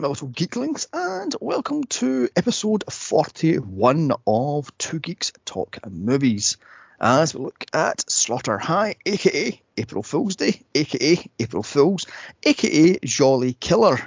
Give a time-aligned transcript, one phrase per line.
[0.00, 6.56] my little geeklings, and welcome to episode 41 of Two Geeks Talk Movies.
[7.00, 12.06] As we look at Slaughter High, aka April Fool's Day, aka April Fools,
[12.44, 13.98] aka Jolly Killer.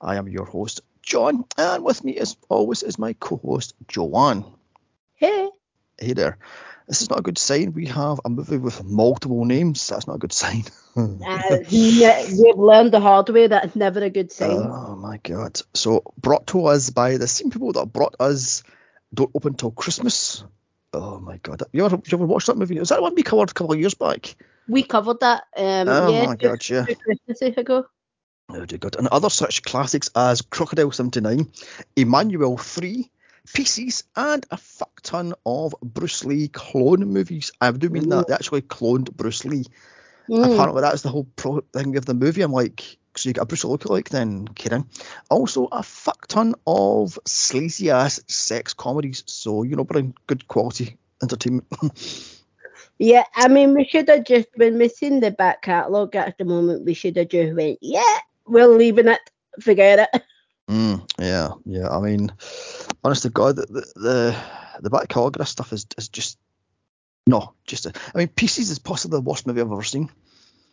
[0.00, 4.44] I am your host, John, and with me, as always, is my co host, Joanne.
[5.14, 5.50] Hey.
[5.98, 6.38] Hey there.
[6.90, 7.72] This is not a good sign.
[7.72, 9.86] We have a movie with multiple names.
[9.86, 10.64] That's not a good sign.
[10.96, 13.46] uh, you've learned the hard way.
[13.46, 14.58] That's never a good sign.
[14.58, 15.62] Oh my god.
[15.72, 18.64] So brought to us by the same people that brought us
[19.14, 20.42] Don't Open Till Christmas.
[20.92, 21.62] Oh my god.
[21.72, 22.76] You ever, you ever watched that movie?
[22.76, 24.34] Is that one we covered a couple of years back?
[24.66, 25.44] We covered that.
[25.56, 26.86] Um, oh yeah, my god, yeah.
[26.86, 27.86] Christmas ago.
[28.48, 28.96] Oh dear god.
[28.96, 31.52] And other such classics as Crocodile 79,
[31.94, 33.08] Emmanuel 3,
[33.52, 37.52] Pieces, and a fuck ton of Bruce Lee clone movies.
[37.60, 39.64] I do mean that they actually cloned Bruce Lee.
[40.28, 40.52] Mm.
[40.52, 42.42] Apparently, that's the whole pro- thing of the movie.
[42.42, 44.86] I'm like, so you got a Bruce Lee lookalike then, kidding.
[45.28, 49.24] Also, a fuck ton of sleazy ass sex comedies.
[49.26, 51.66] So, you know, bring good quality entertainment.
[52.98, 56.84] yeah, I mean, we should have just been missing the back catalogue at the moment.
[56.84, 59.20] We should have just went, yeah, we're leaving it,
[59.60, 60.22] forget it.
[60.70, 61.88] Mm, yeah, yeah.
[61.88, 62.32] I mean,
[63.02, 63.64] honest to God, the
[63.96, 64.36] the,
[64.80, 66.38] the back catalogue of this stuff is, is just
[67.26, 70.10] no, just a, I mean, Pieces is possibly the worst movie I've ever seen.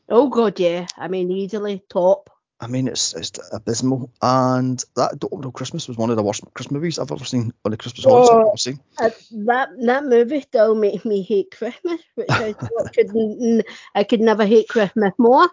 [0.07, 0.85] Oh god, yeah.
[0.97, 2.29] I mean, easily top.
[2.59, 6.43] I mean, it's it's abysmal, and that Don't Open Christmas was one of the worst
[6.53, 7.51] Christmas movies I've ever seen.
[7.65, 8.79] On the Christmas holidays I've ever seen.
[8.99, 9.09] Uh,
[9.45, 12.53] that that movie still makes me hate Christmas, which I
[12.93, 15.49] could I could never hate Christmas more.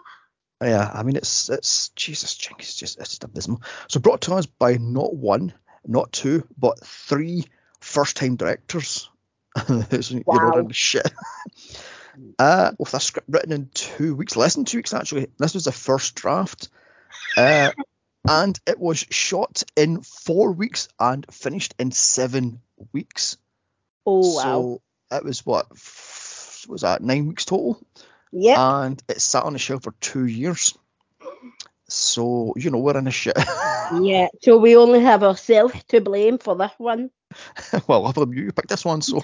[0.61, 3.61] Yeah, I mean, it's it's Jesus, Jink, it's just it's just abysmal.
[3.87, 5.53] So brought to us by not one,
[5.85, 7.45] not two, but three
[7.81, 9.09] first-time directors.
[9.69, 10.51] wow.
[10.55, 11.11] You're shit.
[12.39, 15.27] Uh, with a script written in two weeks, less than two weeks actually.
[15.37, 16.69] This was the first draft.
[17.35, 17.71] Uh,
[18.27, 22.61] and it was shot in four weeks and finished in seven
[22.93, 23.35] weeks.
[24.05, 24.41] Oh wow!
[24.41, 27.85] So it was what was that nine weeks total?
[28.37, 28.83] Yeah.
[28.83, 30.77] And it sat on the shelf for two years.
[31.87, 33.37] So you know we're in a shit.
[34.01, 34.27] yeah.
[34.41, 37.11] So we only have ourselves to blame for this one.
[37.87, 39.21] well, other than you, you picked this one, so.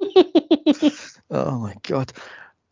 [1.30, 2.12] oh my god.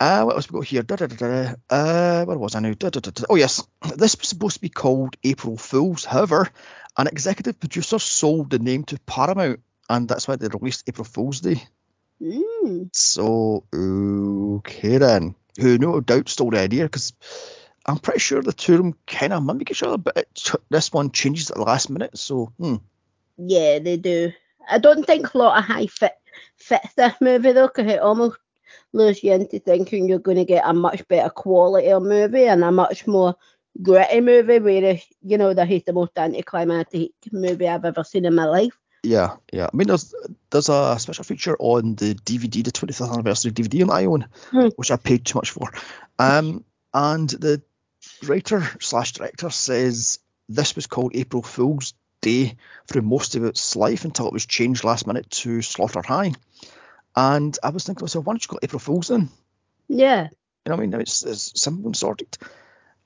[0.01, 0.83] Uh, what else we got here?
[0.83, 1.55] Da, da, da, da.
[1.69, 2.73] Uh, where was I now?
[2.73, 3.25] Da, da, da, da.
[3.29, 6.07] Oh yes, this was supposed to be called April Fools.
[6.07, 6.49] However,
[6.97, 11.41] an executive producer sold the name to Paramount, and that's why they released April Fool's
[11.41, 11.63] Day.
[12.23, 12.89] Mm.
[12.93, 17.13] So okay then, who no doubt stole the idea because
[17.87, 20.93] I'm pretty sure the two of them kind of mimic each other, but it, this
[20.93, 22.17] one changes at the last minute.
[22.19, 22.77] So hmm.
[23.37, 24.33] yeah, they do.
[24.71, 26.19] I don't think a lot of high fit
[26.57, 28.39] fits this movie though, because it almost
[28.93, 32.63] lures you into thinking you're going to get a much better quality of movie and
[32.63, 33.35] a much more
[33.83, 38.35] gritty movie, whereas you know that he's the most anticlimactic movie I've ever seen in
[38.35, 38.79] my life.
[39.03, 39.69] Yeah, yeah.
[39.73, 40.15] I mean, there's
[40.51, 44.69] there's a special feature on the DVD, the 25th anniversary DVD on I own, Hmm.
[44.77, 45.73] which I paid too much for.
[46.19, 47.63] Um, and the
[48.27, 52.57] writer slash director says this was called April Fool's Day
[52.89, 56.33] through most of its life until it was changed last minute to Slaughter High.
[57.15, 59.29] And I was thinking to myself, why don't you call April Fool's then?
[59.87, 60.25] Yeah.
[60.67, 61.01] You know what I mean?
[61.01, 62.37] It's, it's simple and sorted.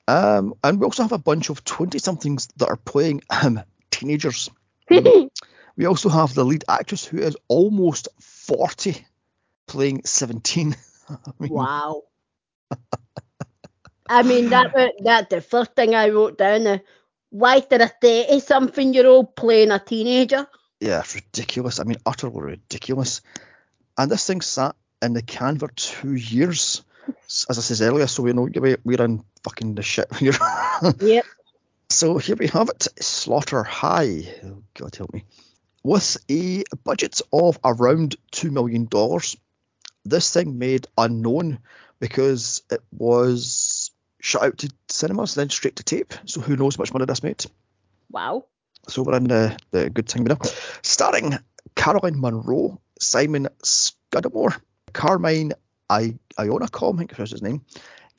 [0.07, 3.61] Um, and we also have a bunch of 20 somethings that are playing um,
[3.91, 4.49] teenagers.
[5.75, 9.05] we also have the lead actress who is almost 40
[9.67, 10.75] playing 17.
[11.09, 12.03] I mean, wow.
[14.07, 14.73] I mean that
[15.03, 16.67] that the first thing I wrote down.
[16.67, 16.77] Uh,
[17.29, 20.47] why did a thirty something year old playing a teenager?
[20.79, 21.79] Yeah, it's ridiculous.
[21.79, 23.21] I mean, utterly ridiculous.
[23.97, 26.83] And this thing sat in the can for two years,
[27.49, 28.07] as I said earlier.
[28.07, 30.33] So we know we're in fucking the shit here.
[30.99, 31.25] Yep.
[31.89, 34.25] So here we have it, Slaughter High.
[34.43, 35.25] Oh, God help me.
[35.83, 39.35] With a budget of around two million dollars,
[40.05, 41.59] this thing made unknown
[41.99, 43.91] because it was
[44.21, 46.13] shut out to cinemas, then straight to tape.
[46.25, 47.45] So who knows how much money this made?
[48.09, 48.45] Wow.
[48.87, 50.37] So we're in the, the good time now.
[50.81, 51.37] Starring
[51.75, 54.59] Caroline Munro, Simon Scuddamore,
[54.93, 55.53] Carmine
[55.89, 57.65] I- Ionacom, I think that's his name,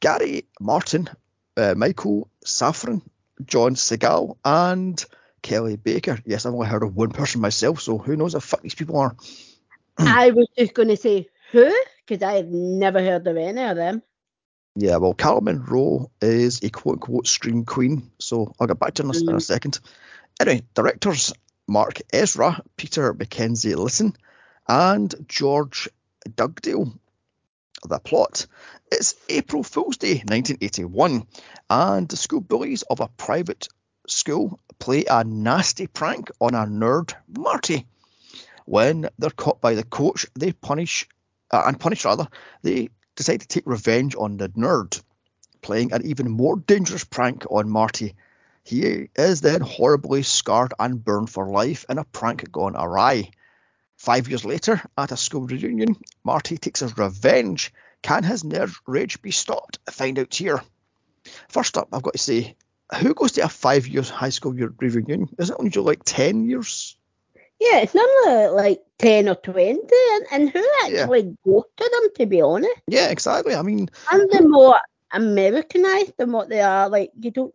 [0.00, 1.08] Gary Martin,
[1.56, 3.02] uh, Michael Saffran,
[3.44, 5.05] John Segal, and
[5.44, 6.19] Kelly Baker.
[6.25, 8.99] Yes, I've only heard of one person myself, so who knows how fuck these people
[8.99, 9.14] are.
[9.99, 11.73] I was just going to say who,
[12.05, 14.02] because I have never heard of any of them.
[14.75, 19.05] Yeah, well, Carol Munro is a quote unquote scream queen, so I'll get back to
[19.05, 19.43] her in a, in a mm.
[19.43, 19.79] second.
[20.41, 21.32] Anyway, directors
[21.69, 24.17] Mark Ezra, Peter Mackenzie Litten,
[24.67, 25.88] and George
[26.26, 26.93] Dugdale.
[27.87, 28.46] The plot
[28.91, 31.26] it's April Fool's Day, 1981,
[31.69, 33.69] and the school bullies of a private
[34.06, 37.86] school play a nasty prank on a nerd, Marty.
[38.66, 41.08] When they're caught by the coach, they punish,
[41.50, 42.28] uh, and punish rather,
[42.62, 45.02] they decide to take revenge on the nerd,
[45.62, 48.14] playing an even more dangerous prank on Marty.
[48.62, 53.30] He is then horribly scarred and burned for life in a prank gone awry.
[53.96, 57.72] Five years later, at a school reunion, Marty takes his revenge.
[58.02, 59.78] Can his nerd rage be stopped?
[59.90, 60.62] Find out here.
[61.48, 62.56] First up, I've got to say,
[62.94, 65.29] who goes to a five years high school year reunion?
[65.38, 66.96] Is it only like 10 years?
[67.61, 69.81] Yeah, it's normally like 10 or 20,
[70.12, 71.32] and, and who actually yeah.
[71.44, 72.81] go to them, to be honest?
[72.88, 73.55] Yeah, exactly.
[73.55, 74.79] I mean, and they're more
[75.12, 76.88] Americanized than what they are.
[76.88, 77.55] Like, you don't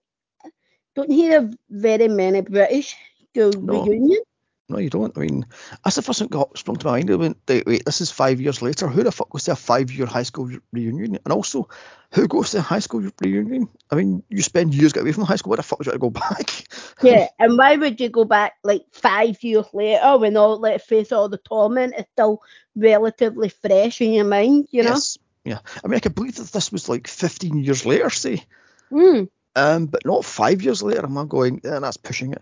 [0.96, 2.96] don't hear of very many British
[3.32, 3.84] school no.
[3.84, 4.26] reunions.
[4.69, 5.18] No, you don't.
[5.18, 5.48] I mean,
[5.83, 7.10] that's the first thing got sprung to my mind.
[7.10, 8.88] I went, wait, this is five years later.
[8.88, 11.18] Who the fuck goes to a five-year high school reunion?
[11.25, 11.68] And also,
[12.13, 13.68] who goes to a high school reunion?
[13.89, 15.50] I mean, you spend years getting away from high school.
[15.50, 16.66] What the fuck would you to go back?
[17.01, 21.12] yeah, and why would you go back like five years later when all, let's face
[21.12, 22.44] all the torment is still
[22.75, 24.92] relatively fresh in your mind, you know?
[24.92, 25.18] Yes.
[25.45, 25.60] Yeah.
[25.83, 28.44] I mean, I could believe that this was like 15 years later, say.
[28.92, 29.30] Mm.
[29.56, 31.01] Um, but not five years later.
[31.01, 32.42] I'm not going, yeah, that's pushing it.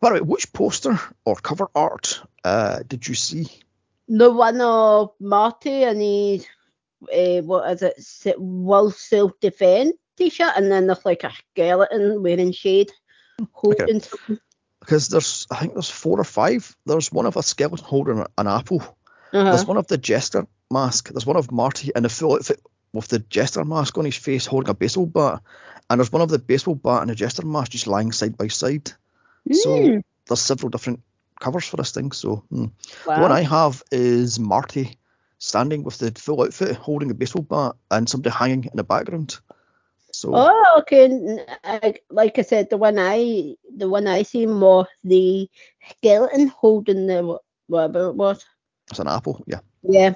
[0.00, 3.48] By the way, which poster or cover art uh, did you see?
[4.08, 6.46] The one of Marty and his,
[7.02, 12.22] uh, what is it, will self defend t shirt, and then there's like a skeleton
[12.22, 12.90] wearing shade
[13.52, 13.98] holding okay.
[14.00, 14.38] something.
[14.80, 16.74] Because there's, I think there's four or five.
[16.86, 18.80] There's one of a skeleton holding an apple.
[19.32, 19.44] Uh-huh.
[19.44, 21.10] There's one of the jester mask.
[21.10, 22.60] There's one of Marty in the full outfit
[22.92, 25.42] with the jester mask on his face holding a baseball bat.
[25.88, 28.48] And there's one of the baseball bat and the jester mask just lying side by
[28.48, 28.92] side.
[29.48, 29.54] Mm.
[29.54, 31.00] So there's several different
[31.40, 32.12] covers for this thing.
[32.12, 32.70] So mm.
[33.06, 33.16] wow.
[33.16, 34.98] the one I have is Marty
[35.38, 39.38] standing with the full outfit, holding a baseball bat, and somebody hanging in the background.
[40.12, 41.44] So oh, okay.
[41.64, 45.48] I, like I said, the one I the one I seen more the
[45.88, 48.44] skeleton holding the whatever it was.
[48.90, 49.60] It's an apple, yeah.
[49.82, 50.14] Yeah.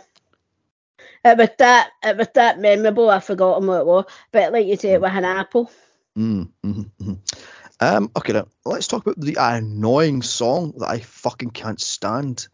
[1.24, 3.08] It was that it was that memorable.
[3.08, 5.70] I forgotten what it was, but like you say, it was an apple.
[6.16, 7.14] Mm, mm-hmm, mm-hmm.
[7.80, 12.48] Um, okay, now let's talk about the annoying song that I fucking can't stand.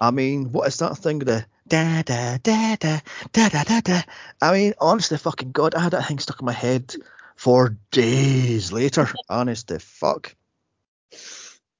[0.00, 1.20] I mean, what is that thing?
[1.20, 3.00] The da da da da
[3.32, 4.02] da da da da.
[4.40, 6.94] I mean, honestly, fucking god, I had that thing stuck in my head
[7.36, 9.08] for days later.
[9.28, 10.34] honest to fuck.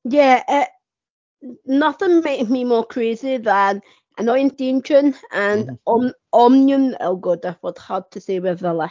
[0.04, 0.68] Yeah, it,
[1.66, 3.82] nothing makes me more crazy than
[4.18, 5.74] annoying theme tune and mm-hmm.
[5.86, 6.94] om, omnium.
[7.00, 8.90] Oh god, that was hard to say with the lip.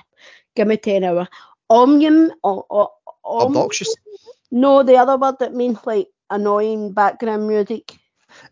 [0.56, 1.28] Give me ten hour.
[1.70, 2.92] Omnium or, or
[3.26, 3.96] obnoxious.
[4.52, 7.98] No, the other word that means like annoying background music.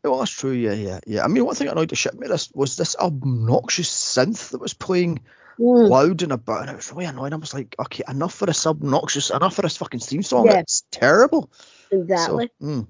[0.03, 0.51] Well, that's true.
[0.51, 1.23] Yeah, yeah, yeah.
[1.23, 4.61] I mean, one thing that annoyed the shit me this was this obnoxious synth that
[4.61, 5.19] was playing
[5.59, 5.89] mm.
[5.89, 7.33] loud and about, and it was really annoying.
[7.33, 10.45] I was like, okay, enough for this obnoxious, enough for this fucking theme song.
[10.45, 10.59] Yeah.
[10.59, 11.51] It's terrible.
[11.91, 12.49] Exactly.
[12.61, 12.87] So, mm.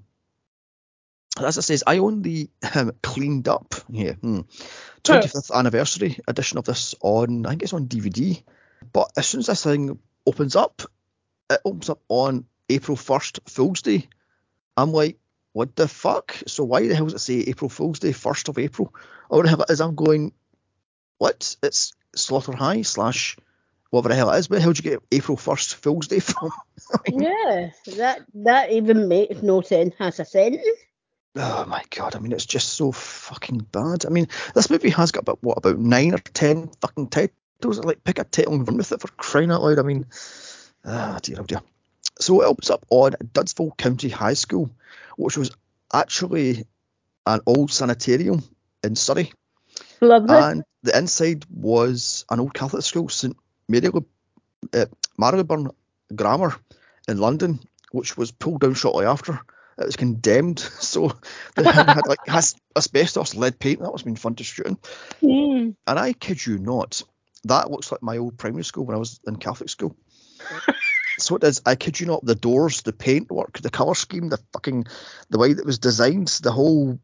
[1.36, 4.12] As it says, I own the um, cleaned up here.
[4.14, 4.40] Hmm,
[5.02, 8.40] 25th anniversary edition of this on, I think it's on DVD.
[8.92, 10.82] But as soon as this thing opens up,
[11.54, 14.08] it opens up on April 1st, Fool's Day.
[14.76, 15.18] I'm like,
[15.52, 16.36] what the fuck?
[16.46, 18.94] So why the hell does it say April Fool's Day, 1st of April?
[19.28, 20.32] Or whatever it is, I'm going,
[21.18, 21.56] what?
[21.62, 23.36] It's Slaughter High slash
[23.90, 24.50] whatever the hell it is.
[24.50, 26.50] Where the hell did you get April 1st Fool's Day from?
[27.06, 30.66] yeah, that that even makes no sense as a sentence.
[31.36, 32.14] Oh my god!
[32.14, 34.06] I mean, it's just so fucking bad.
[34.06, 37.78] I mean, this movie has got about what about nine or ten fucking titles.
[37.84, 39.78] Like, pick a title and run with it for crying out loud.
[39.78, 40.06] I mean,
[40.84, 41.62] Ah, dear, oh dear.
[42.18, 44.70] So it opens up on Dudsville County High School,
[45.16, 45.50] which was
[45.92, 46.64] actually
[47.26, 48.42] an old sanitarium
[48.82, 49.32] in Surrey.
[50.00, 50.36] Lovely.
[50.36, 53.36] And the inside was an old Catholic school, St
[53.68, 54.04] Marylebone,
[54.72, 54.86] uh,
[55.18, 55.70] Marylebone
[56.14, 56.54] Grammar
[57.08, 57.60] in London,
[57.90, 59.40] which was pulled down shortly after.
[59.78, 61.08] It was condemned, so
[61.56, 63.80] the thing had like has asbestos, lead paint.
[63.80, 64.78] That was been fun to shoot in.
[65.22, 65.76] Mm.
[65.86, 67.02] And I kid you not,
[67.44, 69.96] that looks like my old primary school when I was in Catholic school
[71.18, 71.62] so it is.
[71.66, 72.24] I kid you not.
[72.24, 74.86] The doors, the paintwork, the color scheme, the fucking
[75.30, 76.98] the way that was designed, the whole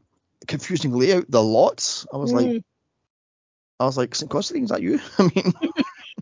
[0.47, 2.07] confusing layout, the lots.
[2.13, 2.55] I was mm.
[2.55, 2.63] like,
[3.79, 4.31] I was like, St.
[4.31, 5.01] Constantine, is that you?
[5.19, 5.31] I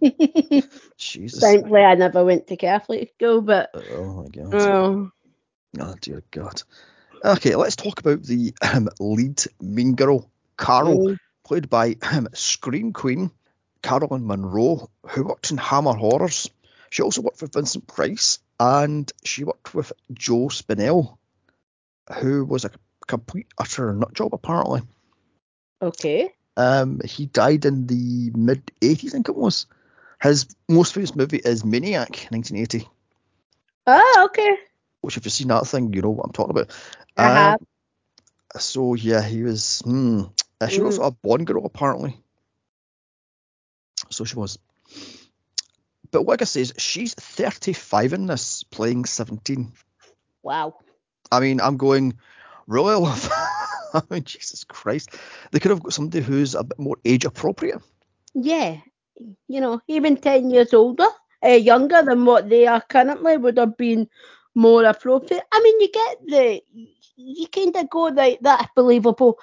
[0.03, 0.63] mean,
[0.97, 1.41] Jesus.
[1.41, 3.71] Thankfully, I never went to Catholic school, but.
[3.93, 4.55] Oh my god.
[4.55, 5.11] Oh.
[5.81, 6.63] oh dear God.
[7.25, 11.19] Okay, let's talk about the um, lead mean girl, Carol, mm.
[11.45, 13.33] played by um, Scream Queen
[13.83, 16.51] Caroline Munro, who worked in Hammer Horrors.
[16.91, 21.19] She also worked with Vincent Price and she worked with Joe Spinell,
[22.21, 22.71] who was a
[23.07, 24.83] complete utter nut job apparently.
[25.81, 26.35] Okay.
[26.57, 29.67] Um, he died in the mid 80s, I think it was.
[30.21, 32.89] His most famous movie is Maniac, 1980.
[33.87, 34.57] Oh, okay.
[35.01, 36.71] Which, if you've seen that thing, you know what I'm talking about.
[37.17, 37.61] I have.
[38.55, 39.81] Uh, so yeah, he was.
[39.85, 40.25] Hmm.
[40.69, 41.07] She was Mm.
[41.07, 42.21] a Bond girl apparently.
[44.11, 44.59] So she was.
[46.11, 49.73] But I says, she's 35 in this, playing 17.
[50.43, 50.77] Wow.
[51.31, 52.19] I mean, I'm going,
[52.67, 53.07] royal.
[53.95, 55.11] I mean, Jesus Christ.
[55.51, 57.83] They could have got somebody who's a bit more age appropriate.
[58.35, 58.79] Yeah.
[59.49, 61.09] You know, even 10 years older,
[61.45, 64.09] uh, younger than what they are currently would have been
[64.55, 65.43] more appropriate.
[65.53, 66.63] I mean, you get the,
[67.17, 69.39] you kind of go like that's believable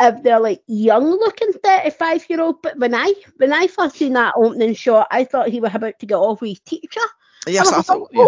[0.00, 2.62] if they're like young looking 35 year old.
[2.62, 5.98] But when I when I first seen that opening shot, I thought he was about
[6.00, 7.00] to get off with his teacher.
[7.46, 8.10] Yes, I I thought.
[8.12, 8.22] Yeah.
[8.22, 8.24] I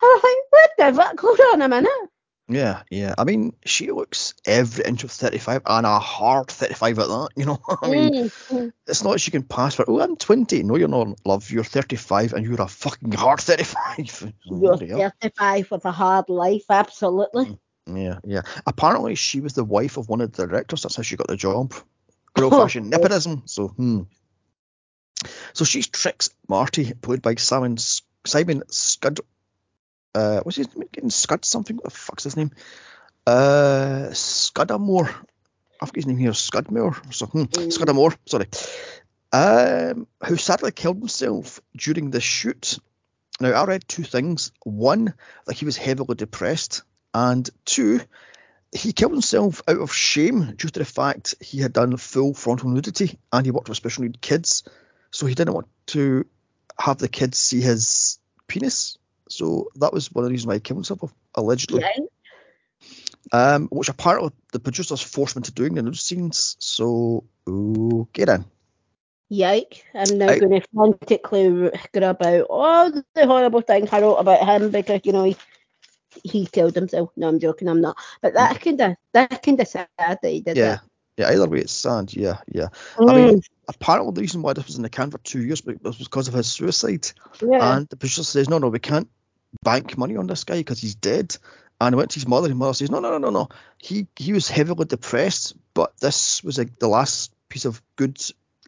[0.00, 1.20] was like, what the fuck?
[1.20, 1.90] Hold on a minute.
[2.48, 3.14] yeah, yeah.
[3.18, 7.46] I mean, she looks every inch of 35 and a hard 35 at that, you
[7.46, 7.58] know?
[7.82, 8.72] I mean, Mm, mm.
[8.86, 10.62] it's not you can pass for, oh, I'm 20.
[10.62, 11.50] No, you're not, love.
[11.50, 14.32] You're 35 and you're a fucking hard 35.
[14.44, 15.12] You're Bloody hell.
[15.22, 17.58] 35 with a hard life, absolutely.
[17.86, 18.42] Yeah, yeah.
[18.66, 20.82] Apparently, she was the wife of one of the directors.
[20.82, 21.72] That's how she got the job.
[22.34, 23.42] Good old fashioned nepotism.
[23.46, 24.02] So, hmm.
[25.54, 27.76] So she tricks Marty, played by Simon
[28.26, 29.20] Simon Scud.
[30.14, 30.88] Uh, what's his name?
[30.92, 31.76] Getting Scud something.
[31.76, 32.50] What the fuck's his name?
[33.26, 35.08] Uh, Scuddamore.
[35.80, 36.32] I forget his name here.
[36.32, 36.96] Scudmore.
[37.10, 37.72] So, hmm, Mm.
[37.72, 38.16] Scuddamore.
[38.26, 38.46] Sorry.
[39.32, 42.78] Um, who sadly killed himself during the shoot.
[43.40, 44.52] Now, I read two things.
[44.64, 45.12] One,
[45.46, 46.82] that he was heavily depressed,
[47.16, 48.00] and two,
[48.72, 52.68] he killed himself out of shame due to the fact he had done full frontal
[52.68, 54.64] nudity and he worked with special needs kids.
[55.10, 56.26] So he didn't want to
[56.78, 58.18] have the kids see his
[58.48, 58.98] penis.
[59.30, 61.82] So that was one of the reasons why he killed himself, allegedly.
[61.82, 62.02] Right?
[63.32, 66.56] Um, which apparently the producers forced him into doing the nude scenes.
[66.58, 68.44] So, okay then.
[69.30, 69.86] Yike.
[69.94, 74.70] I'm now going to frantically grab out all the horrible things I wrote about him
[74.70, 75.36] because, you know, he,
[76.24, 77.10] he killed himself.
[77.16, 77.96] No, I'm joking, I'm not.
[78.22, 80.76] But that kind of that kind of sad that he did Yeah.
[80.76, 80.82] that.
[81.18, 82.12] Yeah, either way, it's sad.
[82.12, 82.68] Yeah, yeah.
[82.98, 85.64] I Mm, mean, apparently the reason why this was in the can for two years
[85.64, 87.10] was because of his suicide.
[87.40, 87.76] yeah.
[87.78, 89.08] And the producer says, no, no, we can't
[89.64, 91.36] bank money on this guy because he's dead.
[91.80, 92.46] And he went to his mother.
[92.46, 93.48] and His mother says, no, no, no, no, no.
[93.78, 98.20] He he was heavily depressed, but this was the last piece of good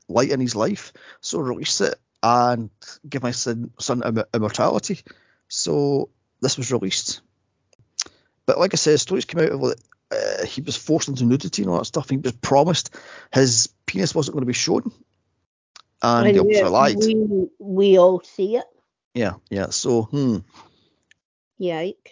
[0.09, 0.93] light in his life.
[1.21, 2.71] So release it and
[3.09, 5.01] give my son, son imm- immortality.
[5.49, 6.09] So
[6.41, 7.21] this was released.
[8.49, 9.77] But like I said, stories came out of like,
[10.11, 12.09] uh, he was forced into nudity and all that stuff.
[12.09, 12.97] He was promised
[13.31, 14.91] his penis wasn't going to be shown.
[16.01, 16.97] And he And obviously yet lied.
[16.97, 18.65] we, we all see it.
[19.13, 19.69] Yeah, yeah.
[19.69, 20.39] So, hmm.
[21.59, 22.11] Yike.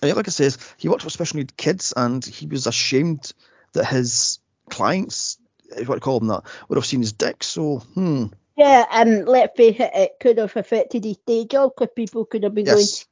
[0.00, 3.34] And yeah, like I says, he worked with special needs kids, and he was ashamed
[3.74, 4.38] that his
[4.70, 5.36] clients,
[5.68, 7.44] if you want to call them that, would have seen his dick.
[7.44, 8.28] So, hmm.
[8.56, 12.42] Yeah, and let's face it, it could have affected his day job because people could
[12.42, 13.04] have been going, Yes.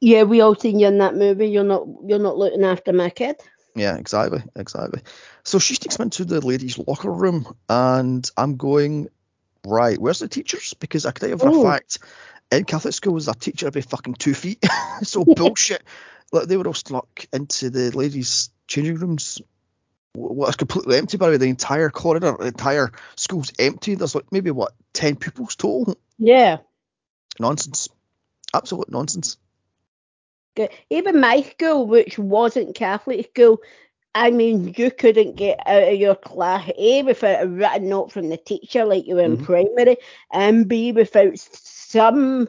[0.00, 1.48] "Yeah, we all seen you in that movie.
[1.48, 3.36] You're not, you're not looking after my kid."
[3.74, 5.02] Yeah, exactly, exactly.
[5.44, 9.08] So she takes me into the ladies' locker room, and I'm going,
[9.64, 10.74] right, where's the teachers?
[10.74, 11.60] Because I can tell you for Ooh.
[11.66, 11.98] a fact,
[12.50, 14.64] in Catholic schools, a teacher every fucking two feet.
[15.02, 15.82] so bullshit.
[16.32, 19.40] Like they were all stuck into the ladies' changing rooms.
[20.14, 21.36] What's completely empty, by the way.
[21.38, 23.94] The entire corridor, the entire school's empty.
[23.94, 25.96] There's like maybe what ten pupils total.
[26.18, 26.58] Yeah.
[27.38, 27.88] Nonsense.
[28.52, 29.36] Absolute nonsense.
[30.90, 33.58] Even my school, which wasn't Catholic school,
[34.14, 38.28] I mean, you couldn't get out of your class A without a written note from
[38.28, 39.38] the teacher, like you were in Mhm.
[39.38, 39.96] primary,
[40.32, 42.48] and B without some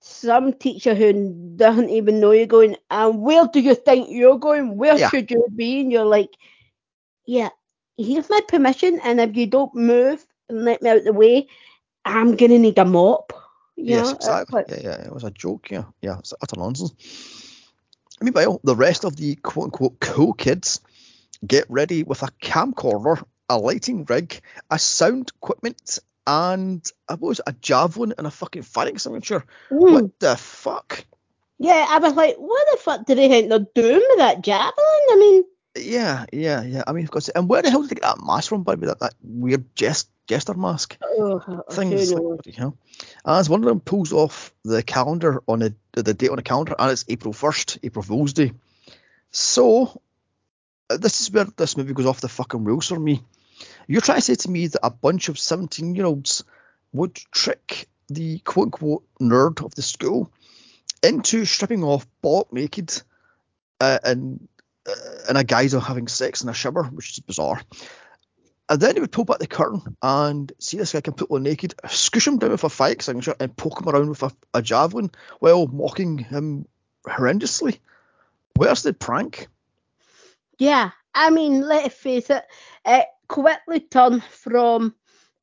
[0.00, 2.76] some teacher who doesn't even know you're going.
[2.90, 4.76] And where do you think you're going?
[4.76, 5.10] Where Yeah.
[5.10, 5.80] should you be?
[5.80, 6.30] And you're like,
[7.26, 7.50] yeah,
[7.96, 11.48] here's my permission, and if you don't move and let me out the way,
[12.04, 13.32] I'm gonna need a mop.
[13.76, 14.16] You yes, know?
[14.16, 14.62] exactly.
[14.66, 15.70] But- Yeah, yeah, it was a joke.
[15.70, 16.92] Yeah, yeah, it's utter nonsense.
[18.20, 20.80] Meanwhile, the rest of the quote unquote cool kids
[21.46, 27.52] get ready with a camcorder, a lighting rig, a sound equipment, and I was a
[27.52, 29.44] javelin and a fucking fire extinguisher.
[29.70, 29.92] Mm.
[29.92, 31.04] What the fuck?
[31.58, 34.72] Yeah, I was like, what the fuck do they think they're doing with that javelin?
[35.10, 35.44] I mean,
[35.76, 36.82] Yeah, yeah, yeah.
[36.86, 37.28] I mean, of course.
[37.30, 38.62] And where the hell did they get that mask from?
[38.62, 40.98] By the way, that, that weird jest, jester mask.
[41.02, 41.92] oh, thing.
[41.92, 42.76] It's like, bloody hell.
[43.24, 46.74] As one of them pulls off the calendar on the, the date on the calendar,
[46.78, 48.52] and it's April 1st, April Fool's Day.
[49.30, 50.02] So,
[50.90, 53.22] uh, this is where this movie goes off the fucking rails for me.
[53.86, 56.44] You're trying to say to me that a bunch of 17 year olds
[56.92, 60.30] would trick the quote unquote nerd of the school
[61.02, 63.02] into stripping off bollock naked
[63.80, 64.48] uh, and
[64.88, 67.60] uh, in a guise of having sex in a shower, which is bizarre.
[68.68, 72.26] And then he would pull back the curtain and see this guy completely naked, scoosh
[72.26, 75.10] him down with a fire extinguisher and poke him around with a, a javelin
[75.40, 76.66] while mocking him
[77.06, 77.78] horrendously.
[78.56, 79.48] Where's the prank?
[80.58, 82.44] Yeah, I mean, let's face it,
[82.86, 84.94] it quickly turned from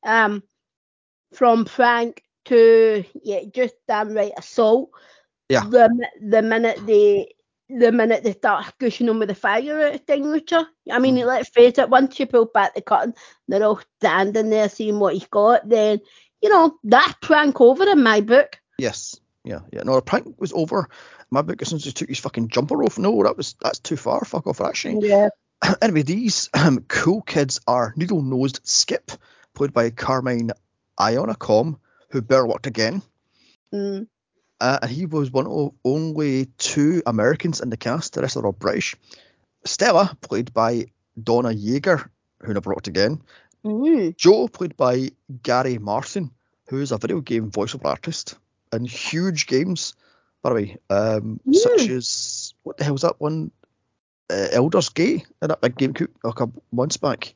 [0.02, 0.42] um
[1.32, 4.90] from prank to yeah, just downright assault.
[5.48, 5.64] Yeah.
[5.64, 7.34] The the minute they
[7.78, 10.66] the minute they start gushing them with a fire extinguisher.
[10.90, 11.26] I mean, Mm.
[11.26, 13.14] let's face it, once you pull back the curtain,
[13.48, 16.00] they're all standing there seeing what he's got, then,
[16.42, 18.58] you know, that prank over in my book.
[18.78, 19.18] Yes.
[19.44, 19.82] Yeah, yeah.
[19.84, 20.88] No, the prank was over.
[21.30, 22.98] My book as soon as he took his fucking jumper off.
[22.98, 24.24] No, that was that's too far.
[24.24, 25.08] Fuck off, actually.
[25.08, 25.28] Yeah.
[25.82, 29.12] anyway, these um, cool kids are needle nosed Skip,
[29.54, 30.50] played by Carmine
[30.98, 31.78] Ionacom,
[32.10, 33.00] who better worked again.
[33.72, 34.08] Mm.
[34.60, 38.12] Uh, and he was one of only two Americans in the cast.
[38.14, 38.94] The rest are all British.
[39.64, 40.86] Stella, played by
[41.22, 42.08] Donna Yeager,
[42.42, 43.22] who never worked again.
[43.64, 44.16] Mm.
[44.16, 45.10] Joe, played by
[45.42, 46.30] Gary Martin,
[46.68, 48.36] who is a video game voiceover artist
[48.72, 49.94] in huge games,
[50.42, 51.54] by the way, um, Mm.
[51.54, 53.50] such as what the hell was that one?
[54.30, 57.34] Uh, Elder's Gate, in that big game like a months back.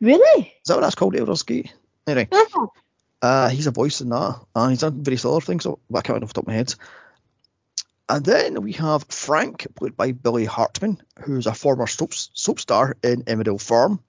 [0.00, 0.40] Really?
[0.62, 1.72] Is that what that's called, Elder's Gate?
[2.06, 2.72] Anyway, Oh,
[3.26, 6.22] uh, he's a voice in that, and he's done various other things, so I can't
[6.22, 6.74] off the top of my head.
[8.08, 12.96] And then we have Frank, played by Billy Hartman, who's a former soap, soap star
[13.02, 14.00] in Emmerdale Farm,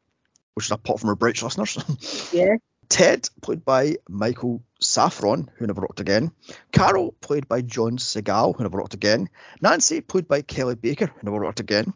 [0.54, 2.30] which is a pot from our British listeners.
[2.34, 2.58] yeah.
[2.90, 6.32] Ted, played by Michael Saffran, who never worked again.
[6.72, 9.30] Carol, played by John Segal, who never worked again.
[9.62, 11.94] Nancy, played by Kelly Baker, who never worked again.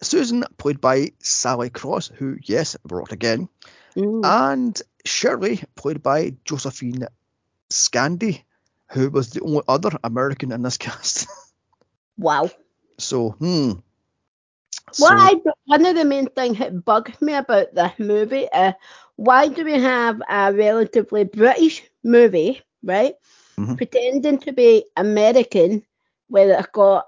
[0.00, 3.50] Susan, played by Sally Cross, who, yes, never worked again.
[3.94, 4.24] Mm.
[4.24, 7.06] And Shirley, played by Josephine
[7.70, 8.42] Scandi,
[8.92, 11.26] who was the only other American in this cast.
[12.18, 12.50] wow.
[12.98, 13.72] so, hmm.
[14.92, 18.74] So- I one of the main things that bugs me about this movie is
[19.16, 23.14] why do we have a relatively British movie, right?
[23.56, 23.76] Mhm.
[23.76, 25.84] Pretending to be American,
[26.28, 27.06] where it's got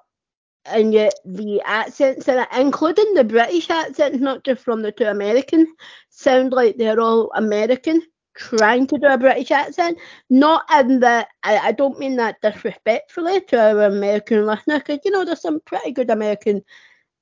[0.65, 5.05] and yet the accents in it, including the British accents, not just from the two
[5.05, 5.67] American,
[6.09, 8.03] sound like they're all American
[8.35, 9.99] trying to do a British accent.
[10.31, 15.11] Not in the, I, I don't mean that disrespectfully to our American listeners, because you
[15.11, 16.63] know there's some pretty good American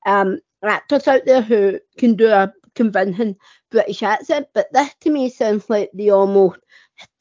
[0.07, 3.37] um, actors out there who can do a convincing
[3.71, 6.61] British accent, but this to me sounds like the almost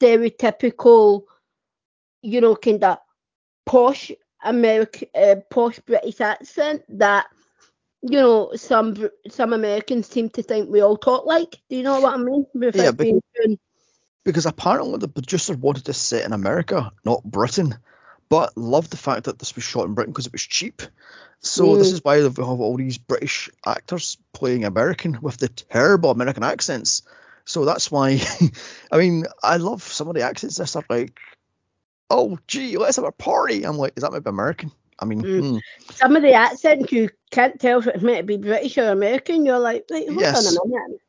[0.00, 1.22] stereotypical,
[2.22, 2.98] you know, kind of
[3.66, 4.12] posh
[4.44, 7.26] American, uh, posh British accent that
[8.02, 8.96] you know some
[9.28, 11.60] some Americans seem to think we all talk like.
[11.68, 12.46] Do you know what I mean?
[12.54, 13.20] Without Yeah, being
[14.24, 17.74] because apparently the producer wanted to set in America, not Britain,
[18.28, 20.82] but loved the fact that this was shot in Britain because it was cheap.
[21.40, 21.94] So this Mm.
[21.94, 27.02] is why they have all these British actors playing American with the terrible American accents.
[27.46, 28.20] So that's why,
[28.92, 30.56] I mean, I love some of the accents.
[30.56, 31.18] This are like,
[32.10, 33.64] oh, gee, let's have a party.
[33.64, 34.72] I'm like, is that maybe American?
[34.98, 35.40] I mean, Mm.
[35.52, 35.58] hmm.
[35.94, 39.46] some of the accents you can't tell if it's meant to be British or American.
[39.46, 40.56] You're like, wait, hold Yes.
[40.58, 41.00] on a minute.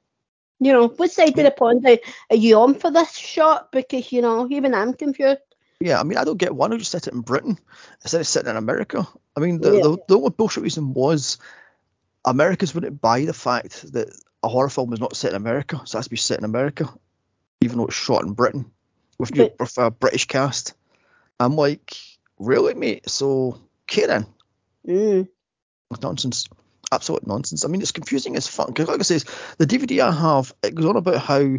[0.60, 1.98] You know, what side of the pond are,
[2.30, 3.72] are you on for this shot?
[3.72, 5.40] Because you know, even I'm confused.
[5.80, 7.58] Yeah, I mean, I don't get why don't you set it in Britain
[8.04, 9.08] instead of sitting in America?
[9.36, 9.82] I mean, the, Yeah.
[9.82, 11.40] the, the only bullshit reason was
[12.26, 14.10] Americans wouldn't buy the fact that
[14.44, 16.46] a horror film is not set in America, so it has to be set in
[16.46, 16.88] America,
[17.62, 18.72] even though it's shot in Britain
[19.18, 20.74] with, But- with a British cast.
[21.42, 21.96] I'm like,
[22.40, 23.10] really, mate?
[23.10, 24.26] So, Karen,
[24.88, 25.28] Mm.
[26.02, 26.48] nonsense.
[26.92, 27.64] Absolute nonsense.
[27.64, 28.68] I mean, it's confusing as fuck.
[28.68, 29.26] Because, like I says,
[29.58, 31.58] the DVD I have, it goes on about how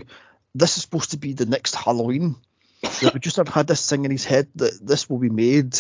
[0.55, 2.37] this is supposed to be the next Halloween.
[3.01, 5.79] The producer had this thing in his head that this will be made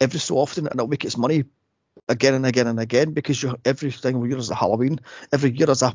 [0.00, 1.44] every so often and it'll make its money
[2.08, 5.00] again and again and again because you every single year is a Halloween,
[5.32, 5.94] every year is a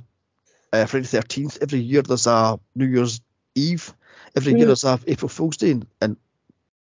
[0.74, 3.22] uh, Friday the 13th, every year there's a New Year's
[3.56, 3.94] Eve,
[4.36, 4.68] every year Mm.
[4.68, 6.18] there's a April Fool's Day and, and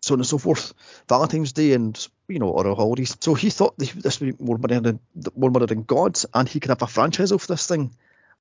[0.02, 0.72] so on and so forth,
[1.08, 3.16] Valentine's Day and you know other holidays.
[3.20, 5.00] So he thought this would be more money than
[5.36, 7.94] more money than God, and he could have a franchise of this thing.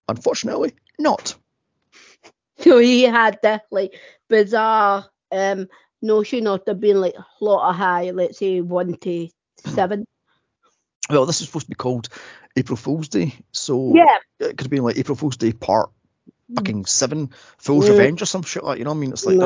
[0.07, 1.35] Unfortunately, not.
[2.61, 3.93] So he had this like
[4.27, 5.69] bizarre um
[6.01, 9.29] notion of there being like a lot of high, let's say one to
[9.65, 10.05] seven.
[11.09, 12.09] Well, this is supposed to be called
[12.57, 14.17] April Fool's Day, so Yeah.
[14.41, 15.91] it could have been like April Fool's Day Part
[16.53, 17.91] fucking seven, Fool's Yeah.
[17.91, 19.11] Revenge or some shit like you know what I mean.
[19.11, 19.37] It's like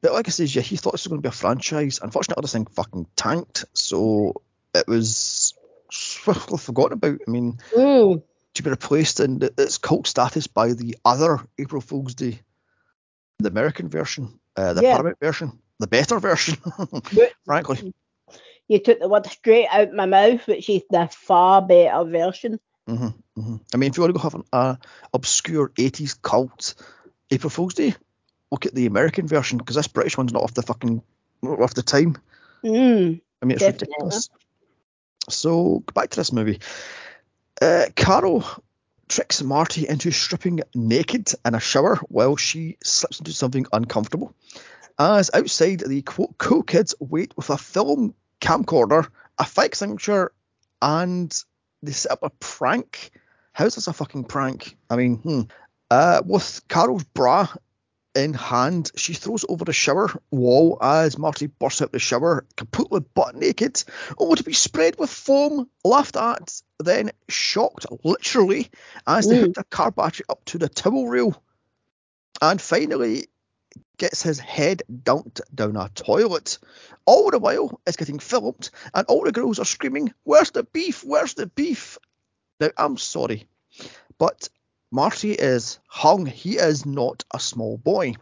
[0.00, 1.98] But like I says, yeah, he thought this was going to be a franchise.
[2.02, 4.42] Unfortunately, this thing fucking tanked, so
[4.74, 5.54] it was
[5.90, 7.20] swiftly forgotten about.
[7.26, 8.22] I mean, Mm.
[8.54, 12.40] to be replaced in its cult status by the other April Fool's Day,
[13.38, 14.92] the American version, uh, the Yeah.
[14.94, 16.56] Paramount version, the better version,
[17.44, 17.92] frankly.
[18.68, 22.58] you took the word straight out my mouth, which is the far better version.
[22.86, 24.76] hmm hmm I mean, if you want to go have an uh,
[25.12, 26.74] obscure 80s cult
[27.30, 27.94] April Fool's Day,
[28.50, 31.02] look at the American version because this British one's not off the fucking
[31.42, 32.16] off the time.
[32.64, 33.20] Mm.
[33.42, 33.88] I mean, it's Definitely.
[33.88, 34.30] ridiculous.
[35.28, 36.60] So back to this movie.
[37.60, 38.44] Uh, Carol
[39.08, 44.34] tricks Marty into stripping naked in a shower while she slips into something uncomfortable.
[44.98, 49.08] As outside, the quote cool kids wait with a film camcorder,
[49.38, 50.32] a fake signature,
[50.82, 51.32] and
[51.82, 53.10] they set up a prank.
[53.52, 54.76] How's this a fucking prank?
[54.90, 55.40] I mean, hmm.
[55.90, 57.48] Uh, with Carol's bra
[58.18, 63.00] in hand, she throws over the shower wall as Marty bursts out the shower, completely
[63.00, 63.82] butt naked,
[64.18, 68.68] only to be spread with foam, laughed at, then shocked literally
[69.06, 71.40] as they hooked a car battery up to the towel reel.
[72.42, 73.26] And finally
[73.96, 76.58] gets his head dunked down a toilet.
[77.04, 81.04] All the while it's getting filmed and all the girls are screaming, Where's the beef?
[81.04, 81.98] Where's the beef?
[82.60, 83.48] Now I'm sorry,
[84.18, 84.48] but
[84.90, 86.26] Marty is hung.
[86.26, 88.14] He is not a small boy.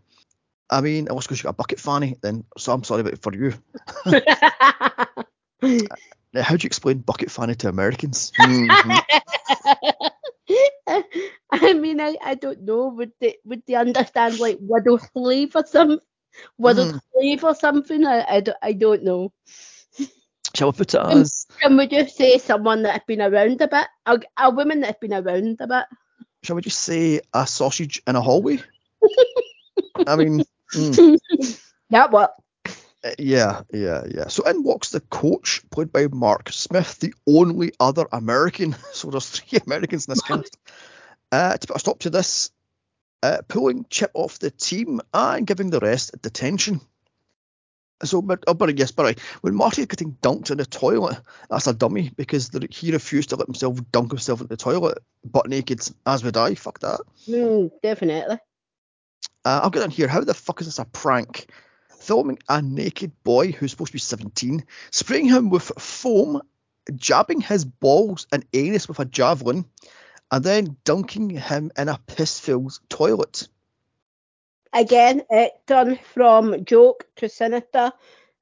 [0.68, 3.22] I mean, unless because you got a bucket fanny, then so I'm sorry about it
[3.22, 3.52] for you.
[6.32, 8.32] Now, how do you explain bucket fanny to Americans?
[8.38, 9.00] Mhm.
[11.50, 12.88] I mean, I, I don't know.
[12.88, 16.00] Would they would they understand like widow slave or some
[16.58, 17.00] widow Mm.
[17.12, 18.04] slave or something?
[18.04, 19.32] I, I, don't, I don't know.
[20.54, 21.46] Shall we put it as?
[21.60, 23.86] Can we just say someone that has been around a bit?
[24.04, 25.84] A, a woman that has been around a bit?
[26.42, 28.60] Shall we just say a sausage in a hallway?
[30.06, 31.18] I mean, mm,
[31.90, 32.34] That what?
[33.04, 34.28] uh, yeah, yeah, yeah.
[34.28, 38.74] So in walks the coach, played by Mark Smith, the only other American.
[38.92, 40.56] So there's three Americans in this cast.
[41.30, 42.50] Uh, to put a stop to this,
[43.22, 46.80] uh, pulling Chip off the team and giving the rest detention.
[48.04, 51.18] So, but, oh, but yes, but right, when Marty is getting dunked in the toilet,
[51.48, 54.98] that's a dummy because the, he refused to let himself dunk himself in the toilet
[55.24, 56.54] butt naked, as would I.
[56.54, 57.00] Fuck that.
[57.26, 58.38] Mm, definitely.
[59.44, 60.08] Uh, I'll get in here.
[60.08, 61.50] How the fuck is this a prank?
[62.00, 66.42] Filming a naked boy who's supposed to be 17, spraying him with foam,
[66.94, 69.64] jabbing his balls and anus with a javelin,
[70.30, 73.48] and then dunking him in a piss-filled toilet.
[74.72, 77.92] Again, it turned from joke to sinister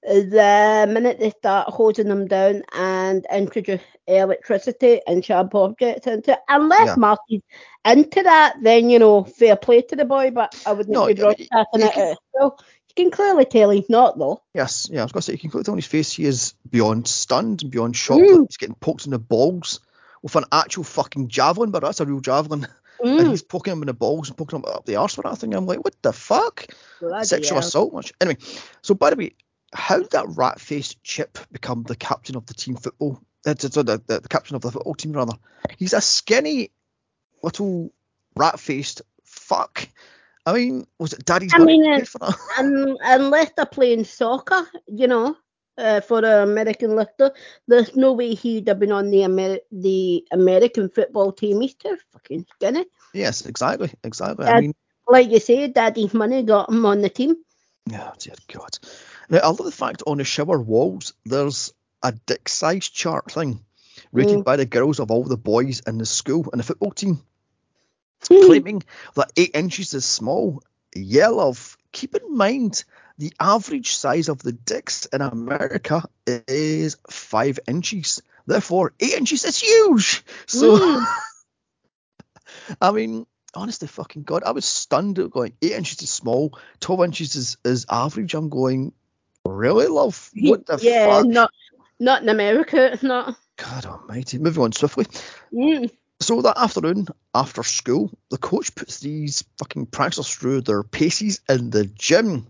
[0.02, 6.40] the minute they start holding them down and introduce electricity and sharp objects into it.
[6.48, 6.94] Unless Yeah.
[6.96, 7.40] Marty's
[7.87, 11.14] into that, then you know, fair play to the boy, but I wouldn't No, be
[11.14, 12.52] broadcasting it can- you
[12.96, 14.42] can clearly tell he's not though.
[14.54, 16.26] Yes, yeah, I was going to say, you can clearly tell on his face he
[16.26, 18.20] is beyond stunned and beyond shocked.
[18.22, 18.46] Mm.
[18.48, 19.80] He's getting poked in the balls
[20.22, 22.66] with an actual fucking javelin, but that's a real javelin.
[23.02, 25.22] And Mm, he's poking him in the balls and poking him up the arse for
[25.22, 25.54] that thing.
[25.54, 26.66] I'm like, what the fuck?
[27.00, 27.66] bloody sexual hell.
[27.66, 28.12] assault much.
[28.20, 28.38] Anyway,
[28.83, 29.35] so by the way,
[29.72, 33.20] how did that rat faced Chip become the captain of the team football?
[33.46, 35.35] Uh, so the, the, the captain of the football team rather.
[35.76, 36.70] He's a skinny
[37.42, 37.92] little
[38.37, 39.88] rat faced fuck.
[40.46, 42.37] I mean, was it Daddy's I mean, paid for that?
[42.59, 45.37] Un unless they're playing soccer, you know,
[45.78, 47.32] uh, for the American lifter,
[47.68, 51.60] there's no way he'd have been on the Amer- the American football team.
[51.60, 52.84] He's too fucking skinny.
[53.12, 54.46] Yes, exactly, exactly.
[54.46, 54.74] I mean,
[55.08, 57.37] Like you say, Daddy's money got him on the team.
[57.92, 58.78] oh dear God.
[59.30, 63.60] Now I love the fact on the shower walls there's a dick size chart thing
[64.12, 64.44] rated Mm.
[64.44, 67.22] by the girls of all the boys in the school and the football team.
[68.28, 68.46] Hmm.
[68.46, 68.82] claiming
[69.16, 70.62] that eight inches is small.
[70.94, 71.76] Yeah, love.
[71.92, 72.84] Keep in mind
[73.18, 78.22] the average size of the dicks in America is five inches.
[78.46, 80.24] Therefore, eight inches is huge.
[80.46, 81.07] So, Mm.
[82.81, 87.03] I mean, honestly, fucking God, I was stunned at going eight inches is small, twelve
[87.05, 88.35] inches is, is average.
[88.35, 88.92] I'm going,
[89.44, 90.31] really, love?
[90.35, 91.27] What the yeah, fuck?
[91.27, 91.50] not
[92.00, 93.37] not in America, not.
[93.57, 94.38] God almighty.
[94.38, 95.07] Moving on swiftly.
[95.53, 95.90] Mm.
[96.20, 101.70] So that afternoon, after school, the coach puts these fucking pranksters through their paces in
[101.70, 102.46] the gym.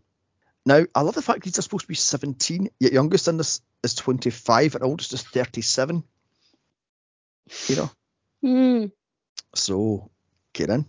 [0.66, 3.60] Now, I love the fact these are supposed to be 17, yet youngest in this
[3.82, 6.02] is 25 and oldest is 37.
[7.68, 7.90] You know,
[8.42, 8.92] Mm.
[9.54, 10.10] so
[10.52, 10.86] get in.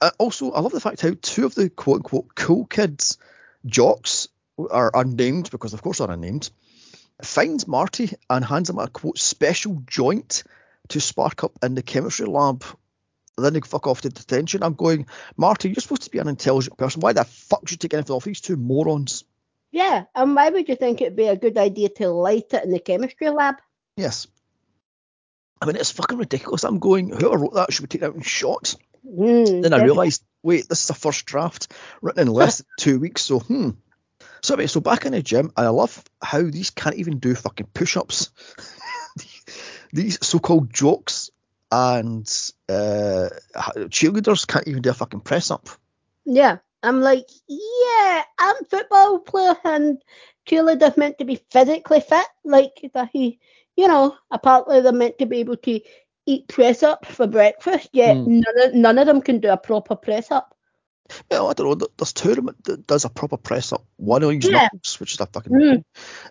[0.00, 3.18] Uh, also, I love the fact how two of the quote unquote cool kids,
[3.64, 6.50] jocks, are unnamed because, of course, they're unnamed,
[7.22, 10.42] finds Marty and hands him a quote special joint
[10.88, 12.64] to spark up in the chemistry lab.
[13.38, 14.62] Then they fuck off to detention.
[14.62, 17.00] I'm going, Marty, you're supposed to be an intelligent person.
[17.00, 19.24] Why the fuck should you take anything off these two morons?
[19.70, 22.70] Yeah, and why would you think it'd be a good idea to light it in
[22.70, 23.56] the chemistry lab?
[23.96, 24.26] Yes.
[25.62, 26.64] I mean, it's fucking ridiculous.
[26.64, 28.76] I'm going, whoever wrote that should be taken out in shots.
[29.06, 33.00] Mm, Then I realised, wait, this is a first draft written in less than two
[33.00, 33.22] weeks.
[33.22, 33.70] So, hmm.
[34.42, 37.68] So, anyway, so back in the gym, I love how these can't even do fucking
[37.72, 38.30] push ups.
[39.92, 41.30] these so called jokes
[41.72, 42.26] and
[42.68, 43.30] uh,
[43.88, 45.68] cheerleaders can't even do a fucking press up.
[46.24, 46.58] Yeah.
[46.84, 50.02] I'm like, yeah, I'm football player and
[50.46, 52.26] cheerleaders meant to be physically fit.
[52.44, 53.40] Like that he
[53.76, 55.80] you know, apparently they're meant to be able to
[56.26, 58.26] eat press up for breakfast, yet Mm.
[58.26, 60.54] none, of, none of them can do a proper press up.
[61.30, 61.74] Well, I don't know.
[61.74, 63.84] th- There's two of them that does a proper press up.
[63.96, 64.50] One on Yeah.
[64.50, 65.52] knuckles, which is a fucking.
[65.52, 65.84] Mm.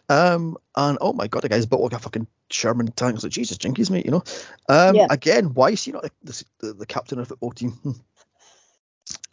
[0.09, 3.15] Um, and oh my god, the guy's built like a fucking Sherman tank.
[3.15, 4.05] It's like Jesus, jinkies, mate.
[4.05, 4.23] You know.
[4.69, 5.07] Um, Yeah.
[5.09, 7.73] again, why is he not the, the, the captain of the football team?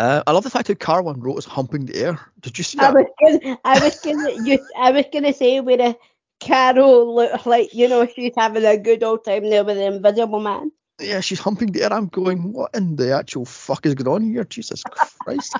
[0.00, 2.20] Uh, I love the fact that Carwan wrote us humping the air.
[2.40, 2.94] Did you see I that?
[2.94, 5.96] was gonna, I was gonna, you, I was gonna say where a
[6.40, 10.40] Carol looked like, you know, she's having a good old time there with the Invisible
[10.40, 10.72] Man.
[11.00, 11.92] Yeah, she's humping the air.
[11.92, 14.44] I'm going, what in the actual fuck is going on here?
[14.44, 15.56] Jesus Christ.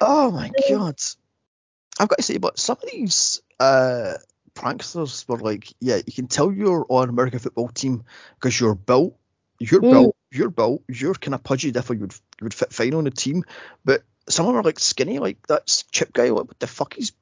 [0.00, 1.00] oh my god.
[1.98, 4.14] I've got to say, but some of these uh,
[4.54, 9.16] pranksters were like, yeah, you can tell you're on American football team because you're built,
[9.58, 9.90] you're Mm.
[9.90, 13.04] built, you're built, you're kind of pudgy, therefore you would you would fit fine on
[13.04, 13.44] the team.
[13.84, 16.28] But some of them are like skinny, like that chip guy.
[16.28, 16.92] Like, what the fuck?
[16.94, 17.12] He's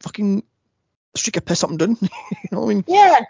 [0.00, 0.44] fucking
[1.14, 1.98] streak of piss up and down.
[2.00, 2.08] you
[2.50, 2.84] know what I mean?
[2.86, 3.20] Yeah,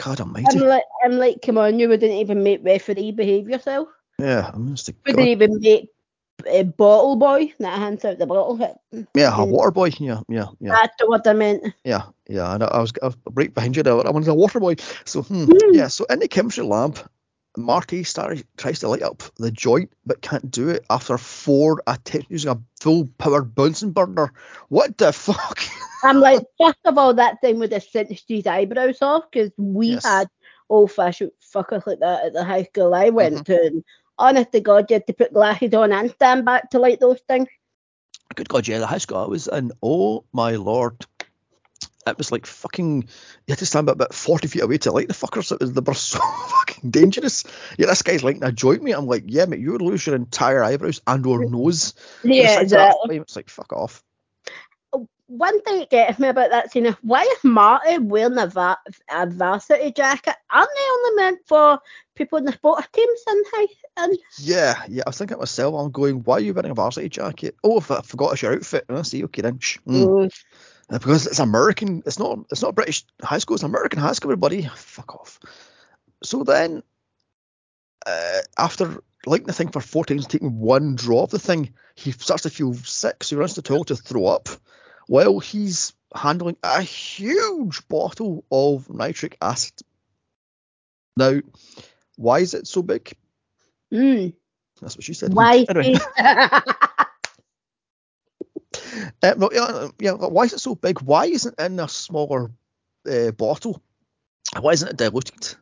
[0.00, 3.88] God I'm like, I'm like, come on, you wouldn't even make referee behave yourself.
[4.18, 5.90] Yeah, I'm just like, Wouldn't even make
[6.46, 8.58] a bottle boy that hands out the bottle.
[9.14, 9.90] Yeah, a water boy.
[9.98, 10.72] Yeah, yeah, yeah.
[10.72, 11.74] That's what I meant.
[11.84, 13.94] Yeah, yeah, and I, I was, I was right behind you there.
[14.06, 14.76] I wanted a water boy.
[15.04, 15.74] So, hmm, Hmm.
[15.74, 16.98] yeah, so in the chemistry lab,
[17.62, 22.30] Marty started, tries to light up the joint, but can't do it after four attempts
[22.30, 24.32] using a full power Bunsen burner.
[24.68, 25.60] What the fuck?
[26.04, 29.88] I'm like, first of all, that thing would have cinched his eyebrows off because we
[29.88, 30.04] Yes.
[30.04, 30.28] had
[30.68, 33.44] old fashioned fuckers like that at the high school I went Mhm.
[33.44, 33.66] to.
[33.66, 33.84] And
[34.18, 37.20] honest to God, you had to put glasses on and stand back to light those
[37.28, 37.48] things.
[38.34, 41.04] Good God, yeah, the high school I was in, oh my lord.
[42.06, 45.14] It was like fucking, you had to stand about 40 feet away to light the
[45.14, 45.52] fuckers.
[45.52, 47.44] It was, they were so fucking dangerous.
[47.78, 48.92] Yeah, this guy's lighting a joint, mate.
[48.92, 51.94] I'm like, yeah, mate, you would lose your entire eyebrows and or nose.
[52.24, 53.16] Yeah, Besides exactly.
[53.18, 54.02] It's like, fuck off.
[55.26, 58.78] One thing that gets me about that scene is why is Marty wearing a, va-
[59.12, 60.34] a varsity jacket?
[60.50, 61.78] Aren't they only meant for
[62.16, 63.66] people in the sports teams and high?
[63.98, 65.04] And Yeah, yeah.
[65.06, 67.54] I was thinking to myself, I'm going, why are you wearing a varsity jacket?
[67.62, 68.86] Oh, if I forgot it's your outfit.
[68.88, 69.58] and I see, okay then.
[69.58, 69.80] Mm.
[69.86, 70.42] Mm.
[70.90, 72.02] Because it's American.
[72.04, 72.40] It's not.
[72.50, 73.54] It's not British high school.
[73.54, 74.68] It's American high school, everybody.
[74.74, 75.38] Fuck off.
[76.22, 76.82] So then,
[78.06, 82.10] uh, after liking the thing for four times, taking one draw of the thing, he
[82.12, 83.22] starts to feel sick.
[83.22, 84.48] So he runs to the toilet to throw up,
[85.06, 89.74] while he's handling a huge bottle of nitric acid.
[91.16, 91.40] Now,
[92.16, 93.12] why is it so big?
[93.92, 94.34] Mm.
[94.80, 95.34] That's what she said.
[95.34, 95.66] Why?
[95.68, 95.98] Anyway.
[99.22, 101.00] Uh, well, yeah, why is it so big?
[101.00, 102.50] Why isn't it in a smaller
[103.10, 103.82] uh, bottle?
[104.58, 105.54] Why isn't it diluted?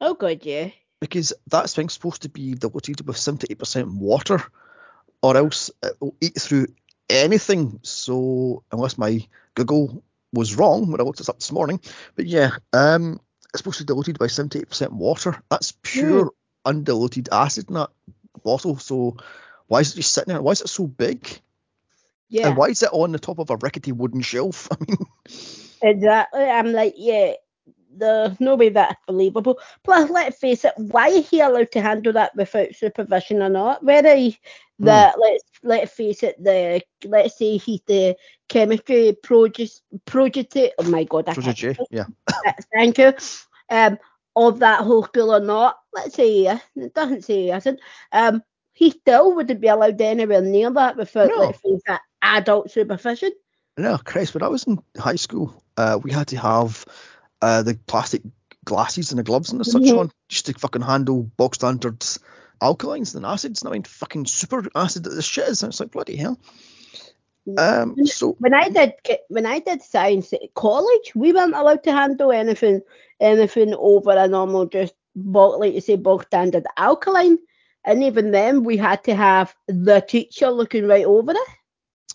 [0.00, 0.70] oh God, yeah.
[1.00, 4.42] Because that thing's supposed to be diluted with 78% water,
[5.22, 6.66] or else it will eat through
[7.08, 7.78] anything.
[7.82, 11.80] So, unless my Google was wrong when I looked this up this morning,
[12.16, 13.20] but yeah, um,
[13.52, 15.40] it's supposed to be diluted by 78% water.
[15.50, 16.32] That's pure
[16.64, 17.90] undiluted acid in that
[18.42, 18.78] bottle.
[18.78, 19.16] So,
[19.68, 20.42] why is it just sitting there?
[20.42, 21.40] Why is it so big?
[22.28, 22.48] Yeah.
[22.48, 24.68] And why is it on the top of a rickety wooden shelf?
[24.72, 24.98] I mean,
[25.82, 26.42] Exactly.
[26.44, 27.34] I'm like, yeah,
[27.90, 29.58] there's no way that's believable.
[29.84, 33.84] Plus, let's face it, why is he allowed to handle that without supervision or not?
[33.84, 34.38] Whether he,
[34.78, 38.16] the let's let's face it, the let's say he's the
[38.48, 39.70] chemistry prodigy.
[40.78, 42.04] Oh my god, I can't Georgia J, yeah.
[42.74, 43.12] thank you.
[43.70, 43.98] Um,
[44.36, 46.62] of that whole school or not, let's say yes.
[46.76, 47.80] It doesn't say he isn't.
[48.12, 51.38] Um, he still wouldn't be allowed anywhere near that without, No.
[51.38, 53.32] let's face it, adult supervision.
[53.76, 56.84] No, Chris, when I was in high school, uh, we had to have
[57.40, 58.22] uh, the plastic
[58.64, 59.98] glasses and the gloves and the such Mhm.
[59.98, 62.00] on just to fucking handle bog standard
[62.60, 63.62] alkalines and acids.
[63.62, 65.62] And I mean, fucking super acid that this shit is.
[65.62, 66.38] And it's like, bloody hell.
[67.56, 68.92] Um, so, when I did
[69.28, 72.82] when I did science at college, we weren't allowed to handle anything
[73.20, 77.38] anything over a normal just bog, like you say bog standard alkaline.
[77.84, 81.48] And even then, we had to have the teacher looking right over it.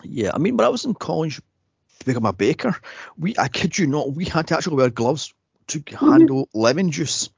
[0.04, 1.38] Yeah, I mean, when I was in college
[2.00, 2.76] to become a baker,
[3.18, 5.34] we, I kid you not, we had to actually wear gloves
[5.68, 7.30] to handle lemon juice.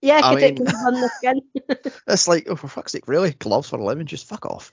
[0.00, 1.40] Yeah, I it mean- comes on the skin.
[2.06, 3.32] It's like, oh, for fuck's sake, really?
[3.32, 4.22] Gloves for lemon juice?
[4.22, 4.70] Fuck off.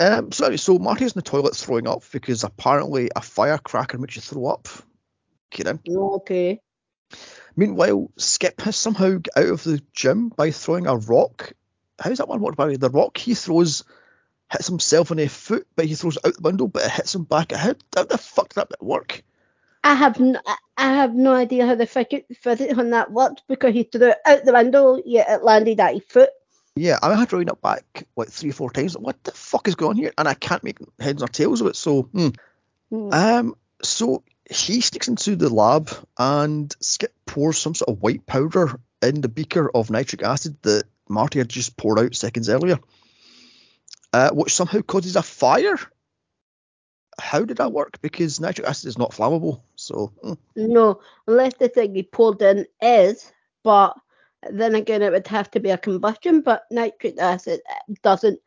[0.00, 4.16] Um, so, anyway, so Marty's in the toilet throwing up because apparently a firecracker makes
[4.16, 4.68] you throw up.
[5.50, 5.78] Kidding.
[5.88, 6.60] okay.
[7.56, 11.52] Meanwhile, Skip has somehow got out of the gym by throwing a rock.
[12.00, 13.84] How's that one work by the rock he throws
[14.50, 17.14] hits himself on the foot, but he throws it out the window, but it hits
[17.14, 17.52] him back.
[17.52, 19.22] How, how the fuck did that work?
[19.82, 23.84] I have n- I- have no idea how the physics on that worked because he
[23.84, 26.30] threw it out the window, yet it landed at his foot.
[26.76, 28.96] Yeah, I had to read it back like three or four times.
[28.96, 30.12] What the fuck is going on here?
[30.18, 31.76] And I can't make heads or tails of it.
[31.76, 32.28] So, hmm.
[32.90, 33.12] Hmm.
[33.12, 38.80] um, so he sneaks into the lab and Skip pours some sort of white powder
[39.02, 42.78] in the beaker of nitric acid that Marty had just poured out seconds earlier,
[44.14, 45.76] uh, which somehow causes a fire.
[47.18, 48.00] How did that work?
[48.00, 49.62] Because nitric acid is not flammable.
[49.74, 50.34] So, hmm.
[50.54, 53.32] No, unless the thing he pulled in is,
[53.64, 53.96] but
[54.48, 56.42] then again, it would have to be a combustion.
[56.42, 57.60] But nitric acid
[58.02, 58.38] doesn't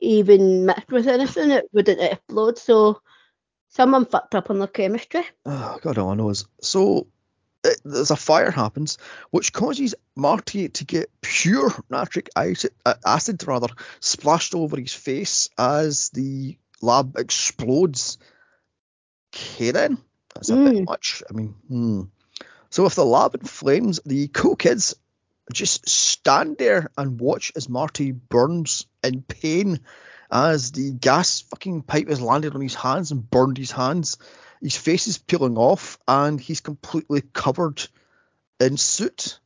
[0.00, 2.58] even mix with anything; it wouldn't explode.
[2.58, 3.00] So
[3.68, 5.24] someone fucked up on the chemistry.
[5.46, 6.46] Oh, God only knows.
[6.60, 7.06] So it,
[7.84, 8.98] there's a fire happens,
[9.30, 12.72] which causes Marty to get pure nitric acid,
[13.04, 13.68] acid rather
[14.00, 18.18] splashed over his face as the lab explodes.
[19.32, 19.98] Karen,
[20.34, 20.86] that's a bit Mm.
[20.86, 21.22] much.
[21.28, 22.02] I mean, hmm.
[22.70, 24.94] So if the lab in flames, the cool kids
[25.52, 29.80] just stand there and watch as Marty burns in pain
[30.30, 34.18] as the gas fucking pipe has landed on his hands and burned his hands.
[34.60, 37.86] His face is peeling off and he's completely covered
[38.60, 39.38] in soot.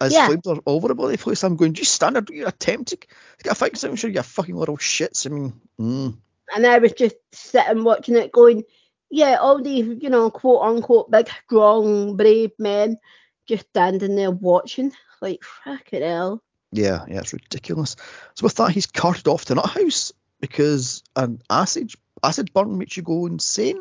[0.00, 0.26] As Yeah.
[0.26, 2.96] flames are all over the place, I'm going, just stand there, do you attempt to
[2.96, 5.26] get a fight I'm sure you're fucking little shits.
[5.26, 6.18] I mean, mm.
[6.54, 8.64] And I was just sitting watching it, going,
[9.10, 12.98] "Yeah, all these, you know, quote unquote big, strong, brave men
[13.46, 17.96] just standing there watching, like fucking hell." Yeah, yeah, it's ridiculous.
[18.34, 22.96] So with that, he's carted off to Nut House because an acid acid burn makes
[22.96, 23.80] you go insane.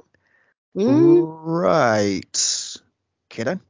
[0.76, 1.24] Mm.
[1.28, 2.76] Right.
[3.30, 3.62] Kidding.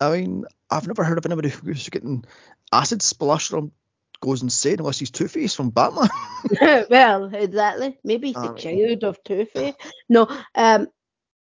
[0.00, 2.24] I mean, I've never heard of anybody who's getting
[2.72, 3.72] acid splashed on
[4.20, 6.08] goes insane unless he's Two Face from Batman.
[6.90, 7.98] well, exactly.
[8.04, 9.74] Maybe he's mean- child of Two Face.
[10.08, 10.88] No, um,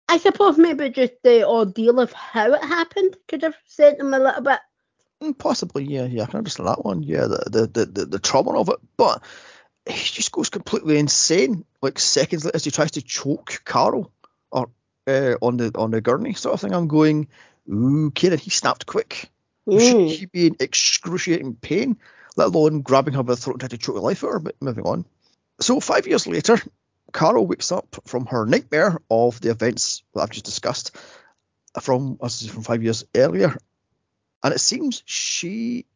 [0.08, 4.18] I suppose maybe just the ordeal of how it happened could have sent him a
[4.18, 4.60] little bit.
[5.22, 7.02] Mm, Possibly, yeah, yeah, I can understand that one.
[7.02, 9.22] Yeah, the the the, the, the trauma of it, but
[9.86, 11.64] he just goes completely insane.
[11.82, 14.10] Like seconds later, as he tries to choke Carol
[14.50, 14.70] or
[15.06, 16.74] uh, on the on the gurney sort of thing.
[16.74, 17.28] I'm going,
[17.70, 19.30] ooh, Kieran, he snapped quick.
[19.68, 20.10] Should Mm.
[20.10, 21.98] he be in excruciating pain,
[22.36, 24.32] let alone grabbing her by the throat and trying to choke the life out of
[24.34, 24.38] her?
[24.38, 25.04] But moving on.
[25.60, 26.60] So five years later,
[27.12, 30.96] Carol wakes up from her nightmare of the events that I've just discussed
[31.80, 33.56] from as from five years earlier,
[34.42, 35.86] and it seems she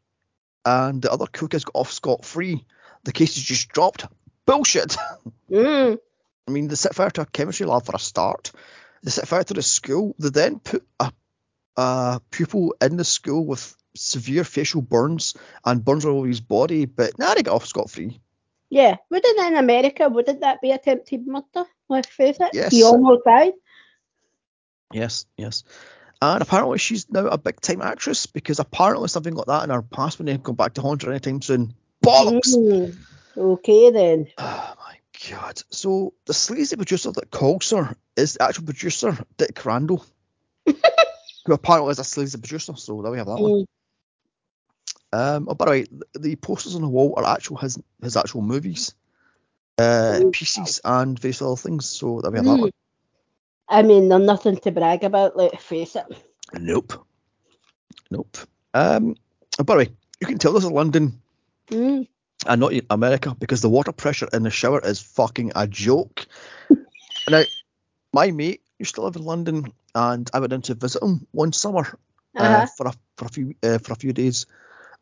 [0.64, 2.64] and the other cool kids got off scot free.
[3.04, 4.06] The case is just dropped.
[4.46, 4.96] Bullshit.
[5.50, 5.98] Mm.
[6.48, 8.50] I mean, they set fire to a chemistry lab for a start.
[9.02, 10.14] They set fire to the school.
[10.18, 11.12] They then put a,
[11.76, 15.34] a pupil in the school with severe facial burns
[15.64, 18.20] and burns all over his body, but now they got off scot free.
[18.68, 21.68] Yeah, wouldn't in America, wouldn't that be attempted murder?
[21.88, 22.50] Let's face it.
[22.52, 22.70] Yes.
[22.70, 23.54] He almost died.
[24.92, 25.64] Yes, yes.
[26.22, 29.82] And apparently she's now a big time actress because apparently something like that in her
[29.82, 31.74] past when they go back to haunt her anytime soon.
[32.04, 32.54] Bollocks!
[32.54, 32.96] Mm.
[33.36, 34.26] Okay then.
[34.38, 34.96] Oh my
[35.30, 35.62] god.
[35.70, 40.04] So the sleazy producer that calls her is the actual producer, Dick Randall.
[41.46, 43.50] who apparently is a sleazy producer, so there we have that one.
[43.52, 43.66] Mm.
[45.12, 48.42] Um, oh, by the way, the, posters on the wall are actual his his actual
[48.42, 48.94] movies,
[49.78, 50.30] uh, Oh.
[50.30, 51.86] pieces, and various other things.
[51.86, 52.60] So there we have that Mm.
[52.60, 52.70] one.
[53.68, 56.04] I mean, they're nothing to brag about, let's face it.
[56.52, 56.92] Nope,
[58.10, 58.36] nope.
[58.74, 59.16] Um,
[59.58, 61.20] oh, by the way, you can tell this is London
[61.70, 62.08] Mm.
[62.46, 66.26] and not in America because the water pressure in the shower is fucking a joke.
[67.30, 67.42] now,
[68.12, 71.52] my mate used to live in London, and I went in to visit him one
[71.52, 71.86] summer
[72.38, 72.66] uh, Uh-huh.
[72.76, 74.46] for a for a few uh, for a few days,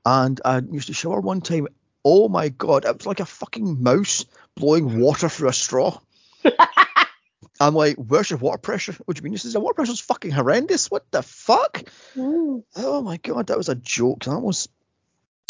[0.04, 1.68] and I used to shower one time.
[2.04, 5.98] Oh my god, it was like a fucking mouse blowing water through a straw.
[7.60, 8.94] I'm like, where's your water pressure?
[9.04, 9.32] What do you mean?
[9.32, 10.90] He says, the water pressure's fucking horrendous.
[10.90, 11.82] What the fuck?
[12.16, 12.62] Mm.
[12.76, 14.24] Oh my god, that was a joke.
[14.24, 14.68] That was.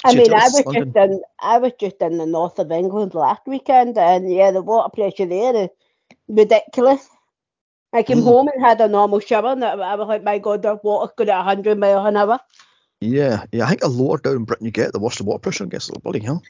[0.04, 0.94] I mean, I was London.
[0.94, 4.62] just in I was just in the north of England last weekend, and yeah, the
[4.62, 5.68] water pressure there is
[6.28, 7.08] ridiculous.
[7.92, 8.24] I came Mm.
[8.24, 11.30] home and had a normal shower, and I was like, my God, the water's going
[11.30, 12.40] at 100 miles an hour.
[13.00, 13.64] Yeah, yeah.
[13.64, 15.90] I think the lower down in Britain you get, the worse the water pressure gets.
[15.90, 16.42] Bloody hell.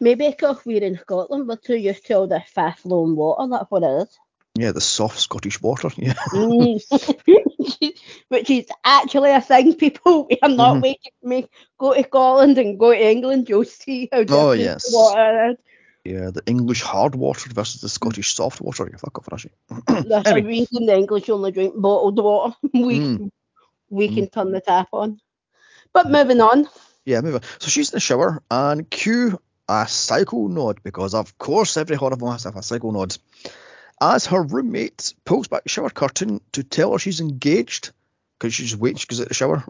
[0.00, 3.48] Maybe because we're in Scotland, we're too used to all this fast flowing water.
[3.50, 4.18] That's what it is.
[4.56, 5.90] Yeah, the soft Scottish water.
[5.96, 6.14] Yeah.
[6.14, 6.80] Mm.
[8.28, 10.26] Which is actually a thing, people.
[10.30, 10.82] We are not Mhm.
[10.82, 11.48] waiting to make
[11.78, 13.48] go to Scotland and go to England.
[13.48, 14.90] You'll see how different Oh, yes.
[14.90, 15.56] the water is.
[16.04, 18.88] Yeah, the English hard water versus the Scottish soft water.
[18.92, 19.50] You fuck off, Rashi.
[20.08, 20.40] There's Anyway.
[20.40, 22.54] a reason the English only drink bottled water.
[22.74, 23.30] we Mm.
[23.90, 25.20] we can turn the tap on.
[25.92, 26.68] But moving on.
[27.04, 27.48] Yeah, moving on.
[27.58, 32.16] So she's in the shower and cue a Psycho nod because of course every horror
[32.16, 33.16] film has to have a Psycho nod.
[34.00, 37.92] As her roommate pulls back the shower curtain to tell her she's engaged
[38.38, 39.64] because she's waiting, goes out the shower.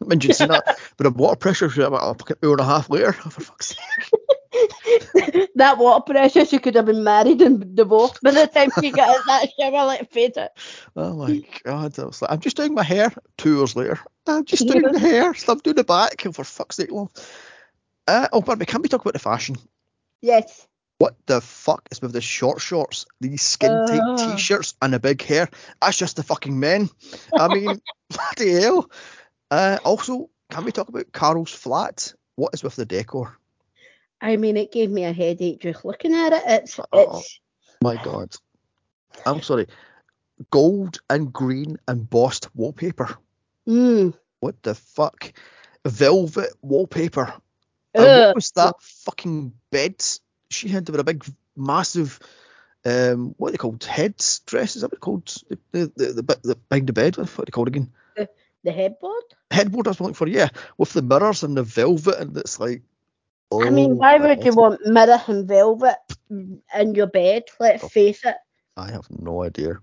[0.00, 0.78] Imagine you'd seen that.
[0.96, 3.16] But a water pressure for about a fucking hour and a half later.
[3.24, 5.48] Oh, for fuck's sake.
[5.54, 9.08] that water pressure, she could have been married and divorced by the time she got
[9.08, 9.86] out that shower.
[9.86, 10.50] Like, fade it.
[10.96, 11.98] Oh my god.
[11.98, 13.12] I was like, I'm just doing my hair.
[13.38, 13.98] Two hours later.
[14.26, 15.32] I'm just doing the hair.
[15.34, 16.20] Stop doing the back.
[16.20, 17.10] For fuck's sake, love.
[18.06, 19.56] Uh, oh, but can we talk about the fashion?
[20.20, 20.66] Yes.
[21.00, 24.36] What the fuck is with the short shorts, these skin tight Ugh.
[24.36, 25.48] t-shirts, and the big hair?
[25.80, 26.90] That's just the fucking men.
[27.32, 27.80] I mean,
[28.10, 28.90] bloody hell.
[29.50, 32.12] Uh, also, can we talk about Carol's flat?
[32.36, 33.34] What is with the decor?
[34.20, 36.42] I mean, it gave me a headache just looking at it.
[36.46, 37.22] It's, Oh.
[37.82, 38.36] My God.
[39.24, 39.68] I'm sorry.
[40.50, 43.16] Gold and green embossed wallpaper.
[43.66, 45.32] mm, What the fuck?
[45.86, 47.32] Velvet wallpaper.
[47.94, 50.04] And what was that fucking bed
[50.50, 50.86] she had?
[50.86, 51.24] There were a big,
[51.56, 52.18] massive,
[52.84, 53.84] um, what are they called?
[53.84, 54.76] Heads dress?
[54.76, 55.26] Is that what it's called?
[55.48, 57.16] The the the, the, the behind the bed.
[57.16, 57.92] What are they called again?
[58.62, 59.22] the headboard.
[59.50, 59.86] Headboard.
[59.86, 60.28] I was looking for.
[60.28, 62.82] Yeah, with the mirrors and the velvet, and it's like.
[63.52, 65.96] Oh, I mean, why would you want mirror and velvet
[66.30, 67.44] in your bed?
[67.58, 67.88] Let's Oh.
[67.88, 68.36] face it.
[68.76, 69.80] I have no idea.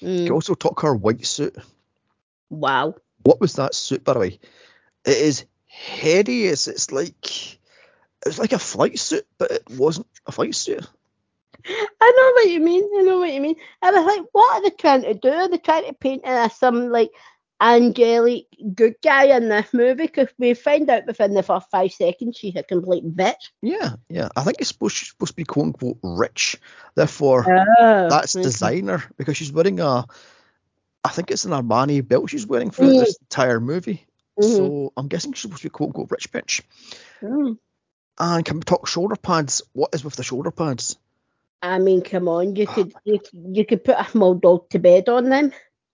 [0.00, 1.56] Mm, She also talk her white suit.
[2.50, 2.94] wow.
[3.24, 4.38] What was that suit, by the way?
[5.04, 6.68] It is hideous.
[6.68, 7.58] It's like
[8.24, 10.86] it was like a flight suit, but it wasn't a flight suit.
[11.66, 12.84] I know what you mean.
[12.98, 13.56] I know what you mean.
[13.82, 15.28] I was like, what are they trying to do?
[15.28, 17.10] Are they trying to paint her as some like
[17.60, 20.06] angelic good guy in this movie?
[20.06, 23.50] Because we find out within the first five seconds she's a complete bitch.
[23.62, 24.28] Yeah, yeah.
[24.36, 26.56] I think it's supposed she's supposed to be quote unquote rich.
[26.94, 28.42] Therefore, Oh, that's okay.
[28.44, 30.06] designer because she's wearing a.
[31.04, 32.98] I think it's an Armani belt she's wearing for Mm.
[32.98, 34.06] this entire movie.
[34.40, 34.56] Mhm.
[34.56, 36.62] So I'm guessing she's supposed to be quote unquote rich bitch.
[37.22, 37.58] Mm.
[38.18, 39.62] And can we talk shoulder pads?
[39.72, 40.96] What is with the shoulder pads?
[41.62, 44.78] I mean, come on, you Oh could you, you could put a small dog to
[44.78, 45.52] bed on them.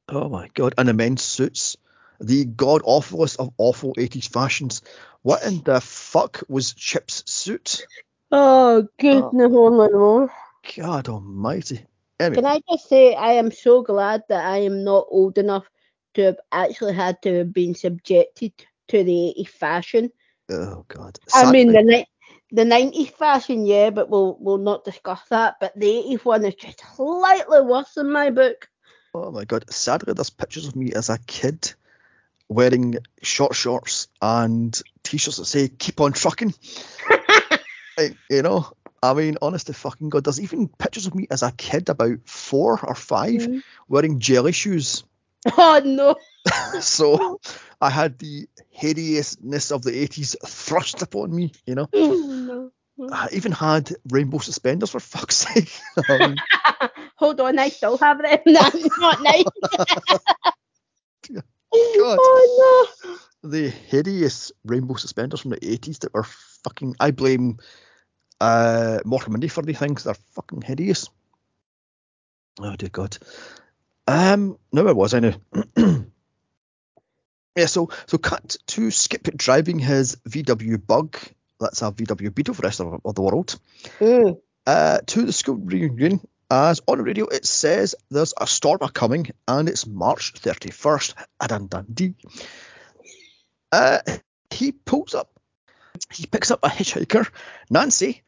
[0.08, 0.74] Oh my god!
[0.76, 1.76] And the men's suits,
[2.20, 4.82] the god awfulest of awful 80s fashions.
[5.22, 7.86] What in the fuck was Chip's suit?
[8.30, 9.90] Oh goodness, knows.
[9.94, 10.30] Oh.
[10.76, 11.86] God Almighty.
[12.20, 15.68] Anyway, Can I just say I am so glad that I am not old enough
[16.14, 18.52] to have actually had to have been subjected
[18.88, 20.10] to the 80s fashion.
[20.50, 21.18] oh god.
[21.32, 22.06] I mean the
[22.54, 25.56] the 90s fashion, yeah, but we'll we'll not discuss that.
[25.60, 28.68] But the 80s one is just slightly worse in my book.
[29.12, 29.70] Oh my god.
[29.70, 31.74] Sadly, there's pictures of me as a kid
[32.48, 36.54] wearing short shorts and t-shirts that say "Keep on trucking."
[38.28, 38.72] You know,
[39.04, 42.18] I mean, honest to fucking god, there's even pictures of me as a kid, about
[42.24, 43.62] four or five, Mhm.
[43.88, 45.04] wearing jelly shoes.
[45.58, 46.16] Oh no!
[46.80, 47.38] so
[47.80, 51.88] I had the hideousness of the 80s thrust upon me, you know.
[51.92, 53.10] Oh, no.
[53.12, 55.72] I even had rainbow suspenders for fuck's sake.
[56.08, 56.34] Um,
[57.16, 58.38] Hold on, I still have them.
[58.46, 59.44] That's not nice.
[61.98, 62.18] God.
[62.22, 63.16] Oh no!
[63.44, 66.96] the hideous rainbow suspenders from the 80s that were fucking.
[66.98, 67.58] I blame
[68.40, 70.04] uh, Mindy for the things.
[70.04, 71.08] They're fucking hideous.
[72.60, 73.18] Oh dear God.
[74.06, 75.34] Um, no, where was I now?
[77.56, 81.16] yeah, so so cut to Skip driving his VW Bug.
[81.60, 83.58] That's a VW Beetle for the rest of, of the world.
[84.00, 84.38] Mm.
[84.66, 88.90] uh, to the school reunion as on the radio it says there's a storm a
[88.90, 91.14] coming and it's March 31st.
[91.46, 92.14] Dun dun dee.
[93.72, 93.98] Uh,
[94.50, 95.30] he pulls up,
[96.12, 97.28] he picks up a hitchhiker,
[97.70, 98.22] Nancy,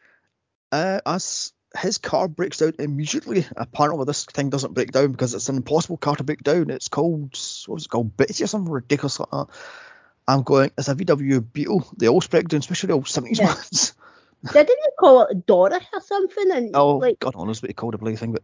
[0.72, 3.47] uh, as his car breaks down immediately.
[3.57, 6.70] Apparently, this thing doesn't break down because it's an impossible car to break down.
[6.70, 9.47] It's called, what was it called, Betsy or something ridiculous like that.
[10.29, 11.87] I'm going, it's a VW Beetle.
[11.97, 13.47] They all break down, especially the old 70s Yeah.
[13.47, 13.95] ones.
[14.53, 16.51] Didn't you call it Doris or something?
[16.51, 18.43] And Oh, like, God knows what he called the bloody thing, but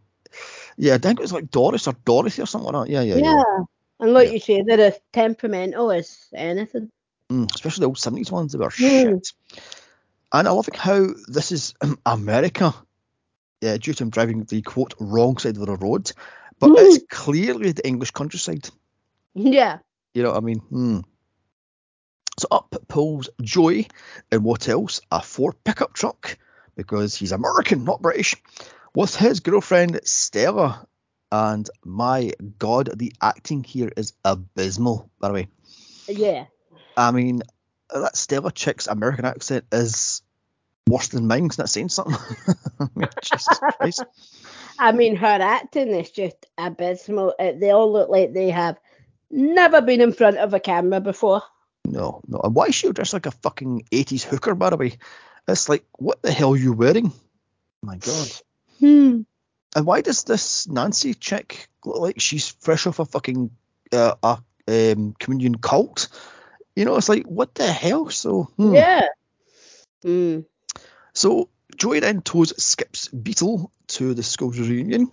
[0.77, 2.91] yeah, I think it was like Doris or Dorothy or something like that.
[2.91, 3.35] Yeah, yeah, yeah.
[3.35, 3.63] yeah.
[3.99, 4.33] And like Yeah.
[4.33, 6.89] you say, they're as temperamental as anything.
[7.31, 9.23] Mm, especially the old seventies ones, they were Mm.
[9.23, 9.33] shit.
[10.31, 11.73] And I love how this is
[12.05, 12.73] America,
[13.63, 16.11] yeah, due to him driving the quote wrong side of the road,
[16.59, 18.67] but it's clearly the English countryside.
[19.33, 19.77] Yeah.
[20.13, 20.59] You know what I mean?
[20.59, 20.99] Hmm.
[22.37, 23.87] So up pulls Joey
[24.31, 24.99] and what else?
[25.11, 26.37] A Ford pickup truck
[26.75, 28.35] because he's American, not British,
[28.93, 30.85] with his girlfriend Stella.
[31.31, 35.09] And my God, the acting here is abysmal.
[35.21, 35.47] By the way,
[36.09, 36.45] Yeah.
[36.97, 37.43] I mean
[37.89, 40.21] that Stella chick's American accent is
[40.87, 41.45] worse than mine.
[41.45, 42.15] Isn't that saying something?
[42.79, 44.03] I mean, Jesus Christ.
[44.79, 47.33] I mean, her acting is just abysmal.
[47.39, 48.77] Uh, They all look like they have
[49.31, 51.41] never been in front of a camera before.
[51.85, 52.39] No, no.
[52.43, 54.97] And why is she dressed like a fucking 80s hooker, by the way?
[55.47, 57.11] It's like, what the hell are you wearing?
[57.81, 58.31] My God.
[58.79, 59.21] Hmm.
[59.75, 63.51] and why does this Nancy chick look like she's fresh off a fucking
[63.91, 66.07] uh, a um, communion cult?
[66.75, 68.09] You know, it's like what the hell?
[68.09, 68.73] So hmm.
[68.73, 69.07] Yeah.
[70.03, 70.45] Mm.
[71.13, 75.11] So Joey then tows Skip's Beetle to the school's reunion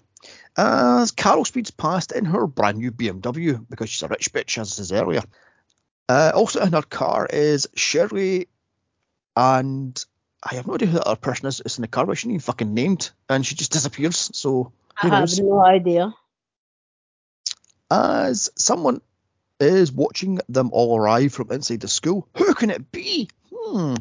[0.56, 4.78] as Carol speeds past in her brand new BMW because she's a rich bitch, as
[4.78, 5.22] I said earlier.
[6.08, 8.48] Uh, also in her car is Shirley
[9.36, 10.04] and
[10.42, 11.60] I have no idea who that other person is.
[11.60, 14.30] It's in the car, but she ain't even fucking named, and she just disappears.
[14.34, 16.14] So I have no idea.
[17.90, 19.02] As someone
[19.58, 23.28] is watching them all arrive from inside the school, who can it be?
[23.54, 23.96] Hmm.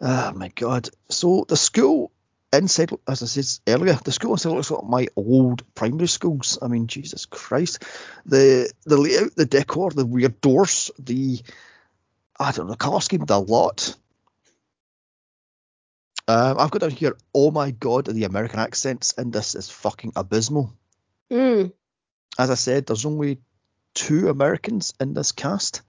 [0.00, 0.88] Oh my god.
[1.10, 2.10] So the school
[2.52, 6.58] inside, as I said earlier, the school inside looks like my old primary schools.
[6.60, 7.84] I mean, Jesus Christ.
[8.24, 11.40] The the layout, the decor, the weird doors, the
[12.38, 13.94] I don't know, the colour scheme, the lot.
[16.26, 20.12] Um, I've got down here, oh my god, the American accents in this is fucking
[20.14, 20.72] abysmal.
[21.30, 21.72] Mm.
[22.38, 23.40] As I said, there's only
[23.94, 25.82] two Americans in this cast,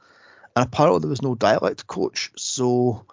[0.55, 3.05] and apparently there was no dialect coach, so.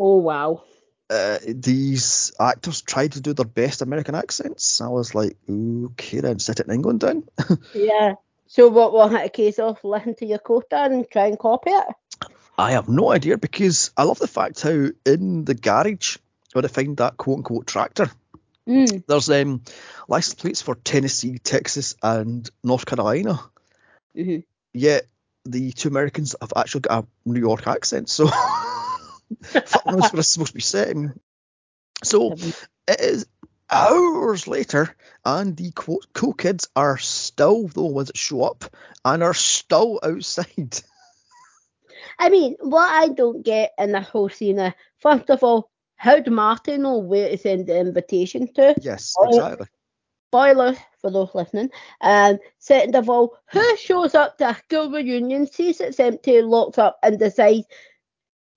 [0.00, 0.64] Oh wow.
[1.10, 4.80] Uh, these actors tried to do their best American accents.
[4.80, 7.24] I was like, okay, then sit it in England then.
[7.74, 8.14] yeah.
[8.46, 11.70] So what will hit a case of listen to your quota and try and copy
[11.70, 11.84] it?
[12.56, 16.16] I have no idea because I love the fact how in the garage
[16.52, 18.10] where they find that quote unquote tractor.
[18.66, 19.04] Mm.
[19.06, 19.62] There's um,
[20.08, 23.40] license plates for Tennessee, Texas, and North Carolina.
[24.16, 24.40] Mm-hmm.
[24.72, 25.06] Yet
[25.44, 28.24] the two Americans have actually got a New York accent, so
[29.42, 30.96] fuck knows where it's supposed to be set.
[32.02, 33.26] So it is
[33.70, 38.64] hours later, and the quote cool kids are still the ones that show up
[39.04, 40.80] and are still outside.
[42.18, 45.70] I mean, what I don't get in the whole scene, first of all,
[46.00, 48.74] How'd Martin know where to send the invitation to?
[48.80, 49.66] Yes, exactly.
[50.30, 51.68] Spoiler for those listening.
[52.00, 53.76] And second of all, who hmm.
[53.76, 57.66] shows up to a school reunion, sees it's empty, locks up, and decides,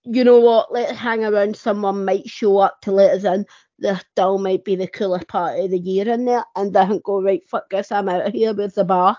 [0.06, 3.45] you know what, let's hang around, someone might show up to let us in.
[3.80, 7.22] This still might be the coolest part of the year in there, and doesn't go,
[7.22, 9.18] right, fuck this, I'm out of here with the bar.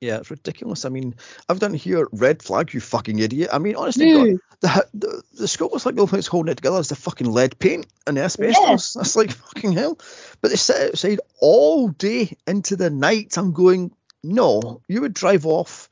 [0.00, 0.84] Yeah, it's ridiculous.
[0.84, 1.14] I mean,
[1.48, 3.48] I've done here red flag, you fucking idiot.
[3.52, 4.32] I mean, honestly, Mm.
[4.32, 6.90] God, the, the the school was like the only thing that's holding it together is
[6.90, 8.92] the fucking lead paint and the asbestos.
[8.92, 9.98] That's like fucking hell.
[10.42, 13.38] But they sit outside all day into the night.
[13.38, 13.90] I'm going,
[14.22, 15.88] no, you would drive off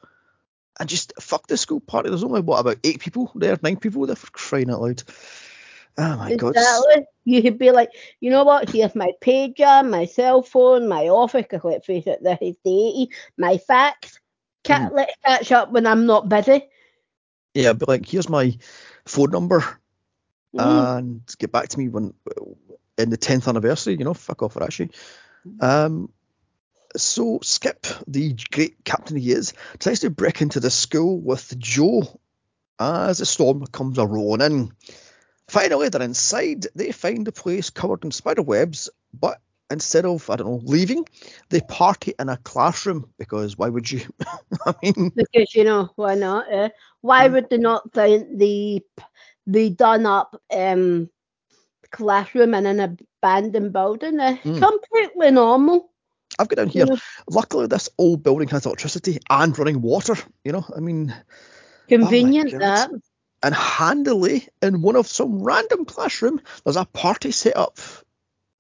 [0.81, 2.09] and just fuck the school party.
[2.09, 5.03] There's only what about eight people there, nine people there for crying out loud.
[5.97, 6.57] Oh my god.
[6.57, 7.05] Exactly.
[7.25, 8.69] You could be like, you know what?
[8.69, 11.43] Here's my pager, my cell phone, my office.
[11.49, 13.11] Because let's face it, this is the 80.
[13.39, 14.19] My fax.
[14.65, 14.95] Ca- Hmm.
[14.97, 16.69] Let's catch up when I'm not busy.
[17.55, 18.57] Yeah, but like here's my
[19.05, 19.65] phone number
[20.57, 21.01] Mm.
[21.03, 22.15] and get back to me when
[22.97, 23.97] in the tenth anniversary.
[23.99, 24.91] You know, fuck off actually.
[25.61, 26.11] Um,
[26.97, 32.03] so Skip, the great captain he is, tries to break into the school with Joe
[32.79, 34.73] as the storm comes a rolling in.
[35.49, 36.67] Finally, they're inside.
[36.75, 39.41] They find the place covered in spider webs, but
[39.71, 41.07] instead of I don't know leaving,
[41.51, 44.01] they party in a classroom because why would you?
[44.67, 46.47] I mean, Because, you know, why not?
[46.51, 46.69] eh?
[47.01, 47.29] why Mm.
[47.29, 48.83] would they not find the,
[49.47, 51.11] the done up um,
[51.91, 54.21] classroom in an abandoned building?
[54.21, 54.61] Uh, Mm.
[54.61, 55.91] Completely normal.
[56.39, 56.87] I've got down here.
[56.87, 56.97] know,
[57.29, 60.17] Luckily, this old building has electricity and running water.
[60.45, 61.15] You know, I mean,
[61.89, 62.61] convenient God.
[62.61, 62.91] that.
[63.43, 67.79] and handily in one of some random classroom, there's a party set up.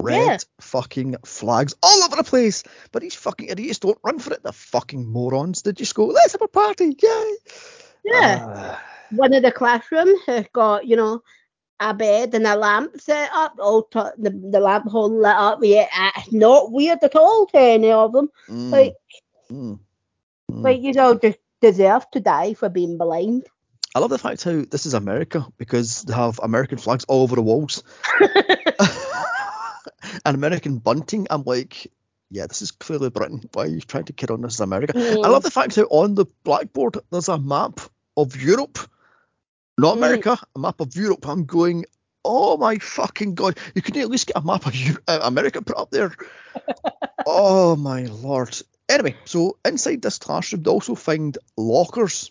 [0.03, 0.39] Red Yeah.
[0.61, 2.62] fucking flags all over the place.
[2.93, 4.43] But these fucking idiots don't run for it.
[4.43, 5.62] The fucking morons.
[5.62, 6.97] They just go, let's have a party.
[7.01, 7.33] Yay.
[8.05, 8.45] Yeah.
[8.47, 11.22] Ah, one of the classrooms has got, you know,
[11.81, 15.59] a bed and a lamp set up, all to, the, the lamp hole lit up.
[15.62, 18.31] Yeah, uh, it's not weird at all to any of them.
[18.49, 18.95] mm, Like,
[19.51, 19.79] mm,
[20.51, 20.62] mm.
[20.62, 23.47] like you know, just deserve to die for being blind.
[23.95, 27.37] I love the fact how this is America because they have American flags all over
[27.37, 27.85] the walls.
[30.25, 31.27] and American bunting.
[31.31, 31.87] I'm like,
[32.31, 33.49] yeah, this is clearly Britain.
[33.53, 34.95] Why are you trying to kid on this is America?
[34.97, 37.81] I love the fact how on the blackboard there's a map
[38.16, 38.79] of Europe,
[39.79, 39.99] not Mm.
[39.99, 41.27] America, a map of Europe.
[41.27, 41.85] I'm going,
[42.25, 43.59] oh my fucking god!
[43.75, 46.14] You couldn't at least get a map of Eu- uh, America put up there.
[47.27, 48.57] oh my lord.
[48.89, 52.31] Anyway, so inside this classroom, they also find lockers.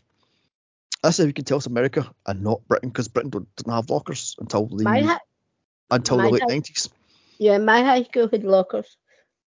[1.02, 3.90] That's how you can tell it's America and not Britain, because Britain don't, didn't have
[3.90, 4.86] lockers until the
[5.92, 6.90] until the late nineties.
[7.40, 8.96] yeah, my high school had lockers.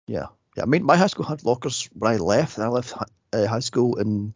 [0.06, 0.26] Yeah,
[0.56, 0.64] yeah.
[0.64, 2.92] I mean, my high school had lockers when I left, and I left
[3.32, 4.34] uh, high school in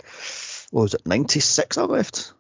[0.71, 1.77] what was it, '96?
[1.77, 2.33] I left.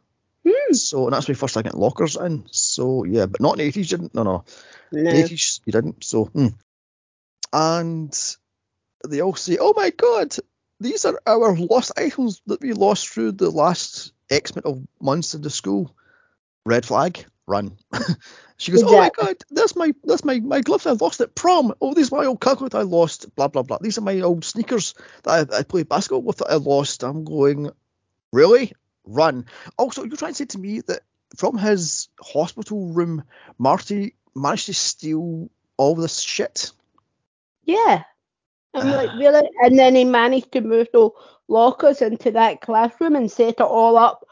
[0.46, 0.72] Hmm.
[0.72, 2.46] So and that's when first I got lockers in.
[2.50, 3.76] So yeah, but not in the '80s.
[3.76, 4.14] You didn't.
[4.14, 4.44] No, no.
[4.92, 5.10] No.
[5.10, 6.04] 80s you didn't.
[6.04, 6.48] So hmm.
[7.52, 8.36] and
[9.06, 10.34] they all say, "Oh my God,
[10.78, 15.34] these are our lost items that we lost through the last X amount of months
[15.34, 15.94] in the school."
[16.66, 17.76] Red flag, run.
[18.58, 21.74] she goes, "Oh my God, that's my that's my my glove I lost at prom.
[21.80, 23.34] Oh, these are my old calculator I lost.
[23.34, 23.78] Blah blah blah.
[23.80, 27.24] These are my old sneakers that I, I played basketball with that I lost." I'm
[27.24, 27.70] going,
[28.32, 28.72] "Really?
[29.10, 29.46] Run."
[29.76, 31.00] Also, you're trying to say to me that
[31.36, 33.24] from his hospital room,
[33.58, 36.72] Marty managed to steal all this shit.
[37.64, 38.02] Yeah.
[38.74, 39.48] I'm like, really?
[39.62, 41.10] And then he managed to move the
[41.48, 44.26] lockers into that classroom and set it all up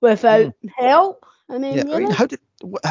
[0.00, 1.24] without help.
[1.48, 1.94] I mean, Yeah, really?
[1.94, 2.40] I mean, how did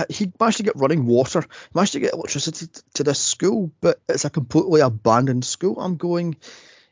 [0.10, 4.00] he managed to get running water, managed to get electricity t- to this school, but
[4.08, 5.80] it's a completely abandoned school.
[5.80, 6.38] I'm going,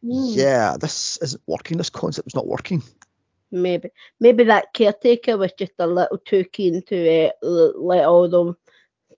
[0.02, 0.10] Hmm.
[0.10, 1.78] yeah, this isn't working.
[1.78, 2.82] This concept is not working.
[3.52, 3.90] Maybe.
[4.20, 8.58] Maybe that caretaker was just a little too keen to uh, let all them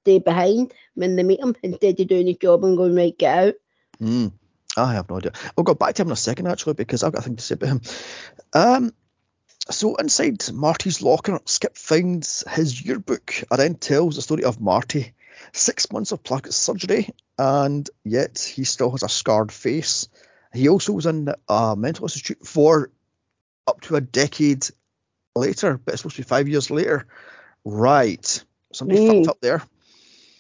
[0.02, 3.38] stay behind when they meet him instead of doing his job and going, right, get
[3.38, 3.54] out.
[4.00, 4.28] Hmm.
[4.76, 5.34] I have no idea.
[5.56, 7.44] I'll go back to him in a second actually because I've got a thing to
[7.44, 7.82] say about him.
[8.54, 8.94] Um,
[9.70, 15.14] so inside Marty's locker, Skip finds his yearbook and then tells the story of Marty.
[15.52, 20.08] Six months of plastic surgery, and yet he still has a scarred face.
[20.54, 22.92] He also was in a mental institute for
[23.68, 24.68] up to a decade
[25.36, 27.08] later, but it's supposed to be five years later.
[27.66, 28.44] Right.
[28.74, 29.18] Somebody Mm.
[29.18, 29.64] fucked up there.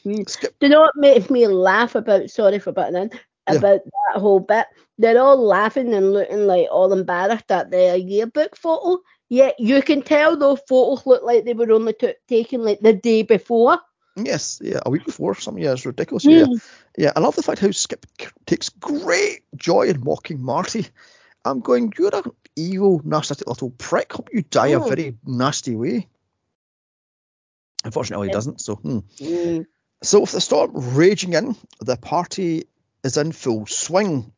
[0.05, 0.29] Mm.
[0.29, 0.57] Skip.
[0.59, 3.11] Do you know what makes me laugh about, sorry for butting in,
[3.49, 3.55] Yeah.
[3.57, 4.65] about that whole bit?
[4.97, 9.01] They're all laughing and looking like all embarrassed at their yearbook photo.
[9.29, 12.93] Yet you can tell those photos look like they were only took taken like the
[12.93, 13.79] day before.
[14.15, 15.63] Yes, yeah, a week before something.
[15.63, 16.23] Yeah, it's ridiculous.
[16.25, 16.61] Yeah, Mm.
[16.97, 17.13] yeah.
[17.15, 18.05] I love the fact how Skip
[18.45, 20.85] takes great joy in mocking Marty.
[21.45, 24.13] I'm going, you're an evil, narcissistic little prick.
[24.13, 24.87] Hope you die a Mm.
[24.89, 26.07] very nasty way.
[27.83, 28.61] Unfortunately, he doesn't.
[28.61, 28.99] So, hmm.
[29.17, 29.65] Mm.
[30.01, 32.65] So with the storm raging in, the party
[33.03, 34.31] is in full swing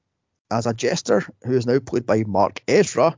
[0.52, 3.18] as a jester, who is now played by Mark Ezra,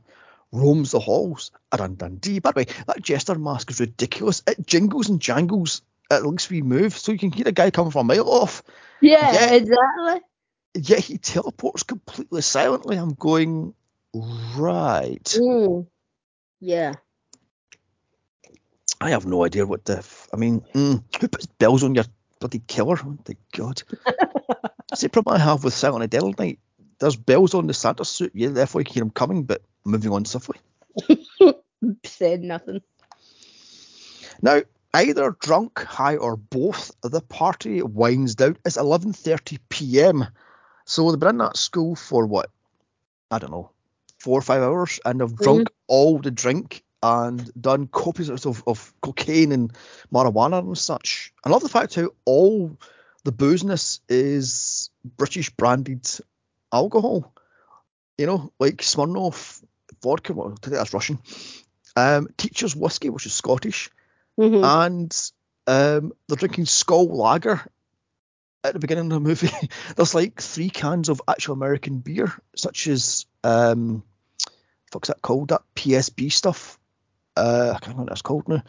[0.52, 1.50] roams the halls.
[1.70, 2.38] Dun Dundee.
[2.38, 4.42] By the way, that jester mask is ridiculous.
[4.46, 7.90] It jingles and jangles at least we move, so you can hear a guy coming
[7.90, 8.62] from a mile off.
[9.02, 9.52] Yeah, Yeah.
[9.52, 10.20] exactly.
[10.74, 12.96] Yeah, he teleports completely silently.
[12.96, 13.74] I'm going,
[14.14, 15.24] right.
[15.24, 15.86] Mm.
[16.60, 16.94] Yeah.
[19.00, 19.98] I have no idea what the.
[19.98, 22.04] F- I mean, mm, who puts bells on your
[22.40, 22.98] bloody killer?
[23.04, 23.82] Oh my god.
[24.88, 26.58] That's the problem I have with Silent Night, Deadly Night.
[26.98, 30.10] There's bells on the Santa suit, yeah, therefore you can hear him coming, but moving
[30.12, 30.58] on swiftly.
[32.04, 32.80] Said nothing.
[34.42, 34.62] Now,
[34.94, 38.56] either drunk, high, or both, the party winds down.
[38.64, 40.26] It's 11:30 p.m.
[40.86, 42.50] So they've been in that school for what?
[43.30, 43.70] I don't know,
[44.18, 48.62] four or five hours, and they've drunk all the drink and done copious amounts of,
[48.66, 49.72] of cocaine and
[50.12, 51.32] marijuana and such.
[51.44, 52.76] I love the fact how all
[53.24, 56.08] the booziness is British branded
[56.72, 57.32] alcohol.
[58.16, 59.62] You know, like Smirnoff
[60.02, 60.32] vodka.
[60.32, 61.20] Well, I think that's Russian.
[61.96, 63.90] Um, Teacher's whiskey, which is Scottish
[64.38, 64.64] Mhm.
[64.64, 65.30] and
[65.66, 67.60] um, they're drinking Skol Lager
[68.68, 69.50] at the beginning of the movie.
[69.96, 74.02] There's like three cans of actual American beer, such as um,
[74.92, 75.48] fuck's that called?
[75.48, 76.78] That PSB stuff.
[77.36, 78.62] Uh, I can't remember what that's called now.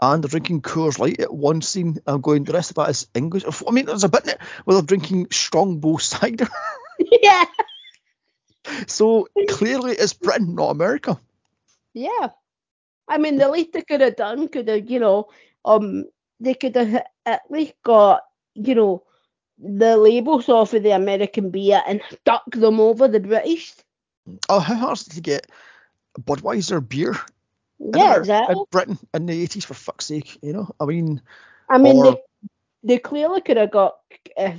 [0.00, 1.98] And they're drinking Coors Light at one scene.
[2.06, 2.44] I'm going.
[2.44, 3.44] The rest of that is English.
[3.66, 6.48] I mean, there's a bit in it where they're drinking Strongbow cider.
[7.22, 7.44] yeah.
[8.86, 11.18] so clearly, it's Britain, not America.
[11.94, 12.28] Yeah.
[13.08, 15.28] I mean, the least they could have done could have, you know,
[15.64, 16.04] um,
[16.40, 18.22] they could have at least got,
[18.54, 19.02] you know,
[19.58, 23.74] the labels off of the American beer and stuck them over the British.
[24.48, 25.46] Oh, how hard is it to get
[26.20, 27.14] Budweiser beer
[27.78, 28.56] Yeah, Amer- exactly.
[28.56, 29.64] in Britain in the 80s?
[29.64, 30.68] For fuck's sake, you know.
[30.80, 31.20] I mean.
[31.70, 32.22] I mean, or- they,
[32.84, 33.96] they clearly could have got
[34.36, 34.52] uh,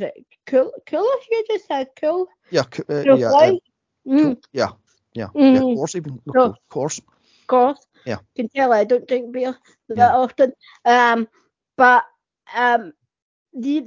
[0.46, 0.72] cool.
[0.88, 1.10] Cool.
[1.32, 2.28] You just said cool.
[2.50, 3.64] Yeah, uh, Cool yeah, Light.
[4.08, 4.70] Mm, cool- yeah,
[5.14, 5.60] yeah, yeah.
[5.60, 5.76] Mhm.
[5.76, 6.98] Course even, no, cool, course.
[7.00, 7.86] of course.
[8.06, 8.18] Yeah.
[8.36, 9.56] Can tell I don't drink beer
[9.90, 10.16] that Yeah.
[10.16, 10.54] often.
[10.86, 11.28] Um,
[11.76, 12.06] but
[12.56, 12.94] um,
[13.58, 13.80] they,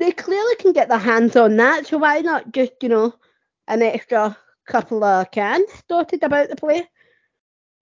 [0.00, 1.86] they clearly can get their hands on that.
[1.86, 3.14] So why not just you know
[3.66, 6.84] an extra couple of cans dotted about the place?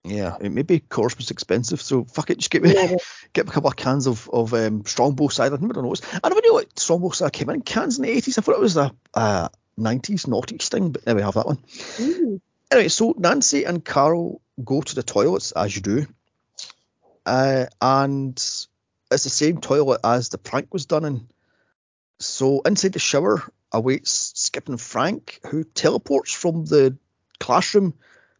[0.03, 2.95] Yeah, I mean, maybe Coors was expensive, so fuck it, just get me Maybe.
[3.33, 5.55] get me a couple of cans of of um, Strongbow cider.
[5.55, 6.05] I never noticed.
[6.23, 8.37] I never knew what Strongbow cider came in cans in the eighties.
[8.37, 11.57] I thought it was a uh, 90s noughties thing, but now we have that one.
[11.97, 12.41] Mm.
[12.71, 16.07] Anyway, so Nancy and Carol go to the toilets as you do,
[17.25, 18.67] uh, and it's
[19.23, 21.27] the same toilet as the prank was done in.
[22.19, 26.97] So inside the shower awaits Skip and Frank, who teleports from the
[27.39, 27.93] classroom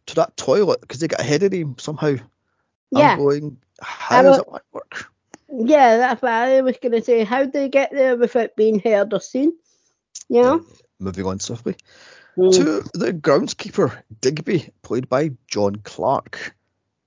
[0.06, 2.16] to that toilet because they got ahead of him somehow.
[2.90, 3.12] Yeah.
[3.12, 5.10] I'm going, how does that work?
[5.50, 7.24] Yeah, that's what I was going to say.
[7.24, 9.52] How do they get there without being heard or seen?
[10.28, 10.66] You know?
[10.98, 11.76] Moving on swiftly.
[12.36, 12.54] Mm.
[12.54, 16.54] to the groundskeeper, Digby, played by John Clark.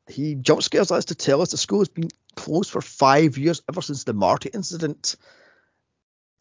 [0.09, 3.61] He jump scares us to tell us the school has been closed for five years,
[3.69, 5.15] ever since the Marty incident.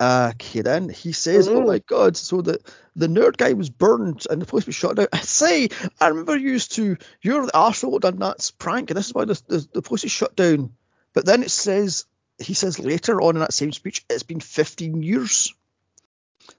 [0.00, 1.68] Uh, okay, then he says, "Oh Mm.
[1.68, 2.60] my God!" So the
[2.96, 5.08] the nerd guy was burned and the place was shut down.
[5.12, 5.68] I say,
[6.00, 6.96] I remember you used to.
[7.22, 10.04] You're the arsehole who done that prank, and this is why the, the the place
[10.04, 10.72] is shut down.
[11.12, 12.06] But then it says
[12.38, 15.54] he says later on in that same speech, it's been 15 years.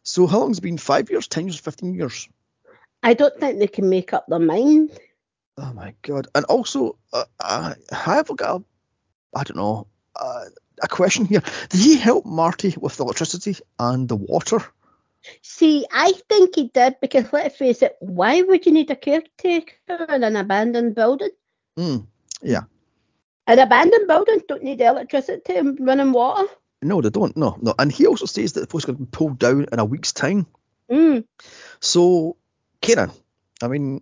[0.04, 0.78] So how long's it been?
[0.78, 2.30] Five years, ten years, 15 years?
[3.04, 4.92] I don't think they can make up their mind.
[5.58, 6.28] Oh my god!
[6.36, 8.64] And also, uh, uh, have got a,
[9.36, 10.46] I don't know, uh,
[10.82, 11.42] a question here?
[11.70, 14.64] Did he help Marty with the electricity and the water?
[15.42, 20.06] See, I think he did because let's face it, why would you need a caretaker
[20.10, 21.30] in an abandoned building?
[21.78, 22.08] Mm,
[22.42, 22.62] yeah.
[23.48, 26.48] An abandoned building don't need electricity and running water.
[26.82, 27.38] No, they don't.
[27.38, 27.76] No, no.
[27.78, 30.14] And he also says that the is going to be pulled down in a week's
[30.14, 30.48] time.
[30.90, 31.26] Mm.
[31.80, 32.38] So,
[32.82, 33.12] Kieran,
[33.62, 34.02] I mean,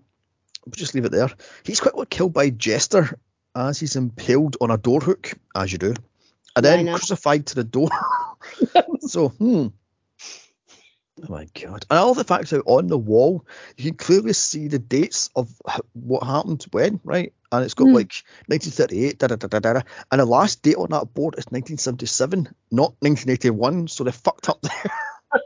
[0.66, 1.30] we'll just leave it there.
[1.64, 3.20] He's quickly killed by Jester
[3.56, 5.94] as he's impaled on a door hook, as you do,
[6.56, 7.90] and then crucified to the door.
[9.02, 9.68] so, hmm.
[11.22, 11.86] Oh my god!
[11.90, 13.46] And all the facts out on the wall,
[13.76, 15.52] you can clearly see the dates of
[15.92, 17.34] what happened when, right?
[17.52, 17.96] And it's got Hmm.
[17.96, 19.82] like 1938, da da da da da,
[20.12, 23.88] and the last date on that board is 1977, not 1981.
[23.90, 24.94] So they fucked up there.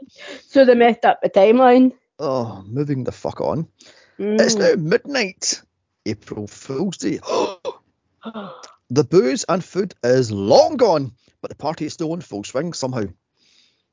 [0.48, 1.92] So they messed up the timeline.
[2.18, 3.68] Oh, moving the fuck on.
[4.18, 4.76] It's Mm.
[4.76, 5.60] now midnight,
[6.06, 7.18] April Fool's Day.
[8.94, 12.72] the booze and food is long gone, but the party is still in full swing
[12.72, 13.04] somehow.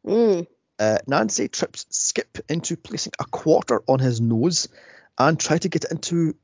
[0.05, 0.47] Mm.
[0.79, 4.67] Uh, Nancy trips Skip into placing a quarter on his nose
[5.17, 6.35] and try to get it into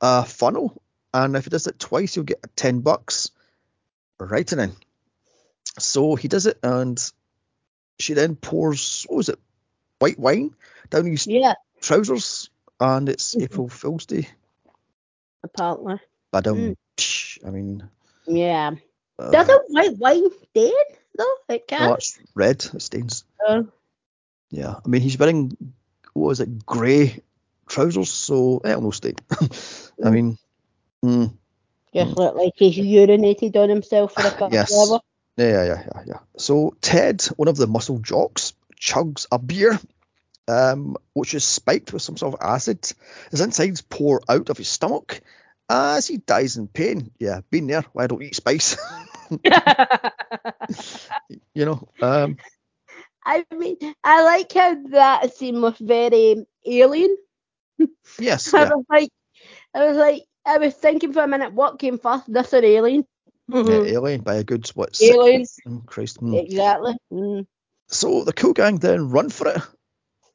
[0.00, 0.82] a funnel.
[1.14, 3.30] And if he does it twice, he'll get 10 bucks.
[4.18, 4.72] Writing in.
[5.78, 6.98] So he does it, and
[7.98, 9.38] she then pours, what was it,
[9.98, 10.54] white wine
[10.90, 13.42] down his Yeah, trousers, and it's Mhm.
[13.42, 14.28] April Fool's Day.
[15.42, 15.98] apparently.
[16.30, 16.76] But Mm.
[17.44, 17.88] I mean,
[18.26, 18.72] Yeah.
[19.18, 20.72] uh, Doesn't white wine stain
[21.16, 21.34] though?
[21.48, 21.94] It no, can.
[21.94, 22.64] it's red.
[22.74, 23.24] It stains.
[23.46, 23.62] Uh,
[24.50, 25.56] Yeah, I mean he's wearing
[26.14, 27.20] what was it, grey
[27.66, 29.16] trousers, so it'll no stain.
[30.04, 30.12] I Mm.
[30.12, 30.38] mean,
[31.04, 31.32] mm,
[31.94, 34.72] just look like he's urinated on himself for a couple Yes.
[34.72, 35.00] of hours.
[35.36, 36.18] yeah, yeah, yeah, yeah, yeah.
[36.36, 39.78] So Ted, one of the muscle jocks, chugs a beer,
[40.48, 42.90] um, which is spiked with some sort of acid.
[43.30, 45.20] His insides pour out of his stomach
[45.72, 47.12] as he dies in pain.
[47.18, 47.84] Yeah, been there.
[47.92, 48.76] Why don't eat spice?
[51.54, 51.88] you know.
[52.00, 52.36] Um,
[53.24, 57.16] I mean, I like how that scene was very alien.
[58.18, 58.52] yes.
[58.56, 58.64] I Yeah.
[58.64, 59.08] was like,
[59.74, 63.04] I was like, I was thinking for a minute, what came first, this or alien?
[63.64, 63.84] yeah, Mhm.
[63.84, 65.00] Alien by a good what?
[65.00, 66.20] Aliens, Oh, Christ.
[66.20, 66.42] mm.
[66.44, 66.96] exactly.
[67.12, 67.46] Mm.
[67.88, 69.62] So the cool gang then run for it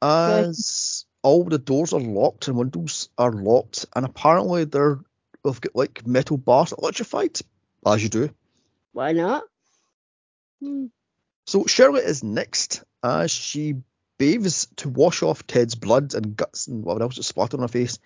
[0.02, 5.00] as all the doors are locked and windows are locked, and apparently they're
[5.52, 7.40] they've got like metal bars electrified,
[7.86, 8.30] as you do.
[8.94, 9.44] Why not?
[10.62, 10.90] Mm.
[11.46, 13.76] So Shirley is next as she
[14.18, 17.68] bathes to wash off Ted's blood and guts and whatever else is splattered on her
[17.68, 18.00] face.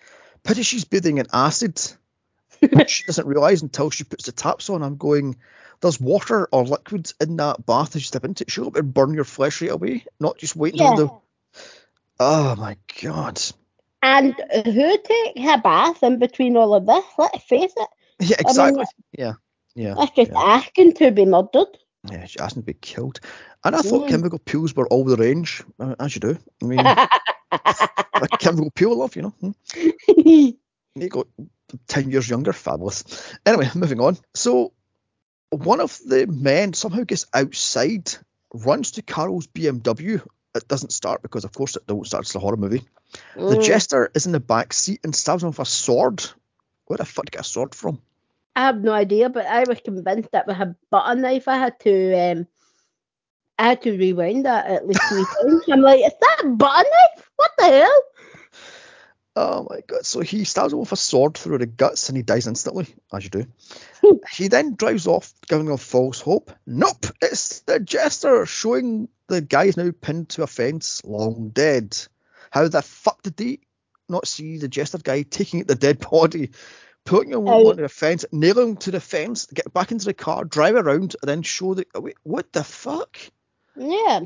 [0.44, 1.80] Pity she's bathing in acid,
[2.60, 4.82] which she doesn't realise until she puts the taps on.
[4.82, 5.36] I'm going,
[5.80, 8.50] there's water or liquids in that bath as you step into it.
[8.50, 10.94] She'll be burn your flesh right away, not just waiting Yeah.
[10.96, 11.10] the.
[12.20, 13.40] Oh my god.
[14.02, 14.34] And
[14.64, 17.04] who take a bath in between all of this?
[17.18, 17.88] Let's face it,
[18.20, 18.84] Yeah, mean, exactly.
[19.16, 19.32] yeah,
[19.74, 19.94] yeah.
[19.96, 20.38] that's just yeah.
[20.42, 21.78] asking to be murdered.
[22.10, 23.20] Yeah, she asked to be killed.
[23.64, 24.08] And I thought Mm.
[24.08, 26.36] chemical peels were all the range, uh, as you do.
[26.62, 26.80] I mean,
[27.52, 29.34] a chemical peel love, you know.
[29.40, 30.50] Hmm.
[30.94, 31.26] You got
[31.88, 33.04] 10 years younger, fabulous.
[33.46, 34.18] Anyway, moving on.
[34.34, 34.74] So,
[35.48, 38.10] one of the men somehow gets outside,
[38.52, 40.20] runs to Carol's BMW.
[40.54, 42.24] It doesn't start because, of course, it don't start.
[42.24, 42.84] It's a horror movie.
[43.36, 43.62] The Mm.
[43.62, 46.24] jester is in the back seat and stabs him with a sword.
[46.86, 48.00] Where the fuck did he get a sword from?
[48.54, 51.80] I have no idea, but I was convinced that with a butter knife, I had
[51.80, 52.46] to, um,
[53.58, 55.62] I had to rewind that at least three times.
[55.70, 57.30] I'm like, is that a butter knife?
[57.36, 58.02] What the hell?
[59.34, 60.04] Oh my god.
[60.04, 63.24] So he stabs him with a sword through the guts and he dies instantly, as
[63.24, 63.46] you do.
[64.02, 64.16] Hmm.
[64.30, 66.50] he then drives off, giving off false hope.
[66.66, 71.96] Nope, it's the jester showing the guy's now pinned to a fence, long dead.
[72.50, 73.60] How the fuck did they
[74.08, 76.50] not see the jester guy taking the dead body,
[77.06, 77.70] putting him Oh.
[77.70, 81.16] onto a fence, nailing him to the fence, get back into the car, drive around,
[81.22, 81.86] and then show the.
[81.94, 83.16] Wait, what the fuck?
[83.76, 84.20] Yeah.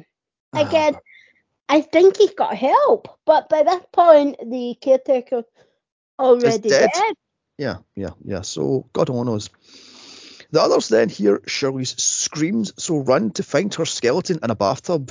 [0.53, 0.67] Ah.
[0.67, 0.97] Again,
[1.69, 5.45] I think he's got help, but by that point, the caretaker
[6.19, 6.91] already dead.
[6.95, 7.15] dead.
[7.59, 8.43] Yeah, yeah, yeah.
[8.43, 9.51] So God only knows.
[10.53, 15.11] The others then hear Shirley's screams, so run to find her skeleton in a bathtub.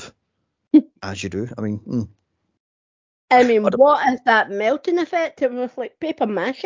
[1.03, 1.49] As you do.
[1.57, 2.07] I mean, mm.
[3.29, 5.41] I mean, what is that melting effect?
[5.41, 6.65] It was like paper mache.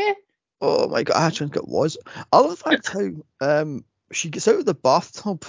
[0.62, 1.98] Oh my god, I actually think it was.
[2.32, 3.10] I love the fact how
[3.40, 5.46] um she gets out of the bathtub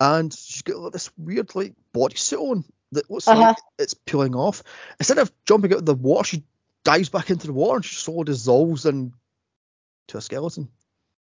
[0.00, 3.40] and she's got like, this weird like bodysuit on that looks Uh-huh.
[3.40, 4.62] like it's peeling off.
[4.98, 6.44] Instead of jumping out of the water, she
[6.84, 9.12] dives back into the water and she slowly dissolves into
[10.14, 10.68] a skeleton.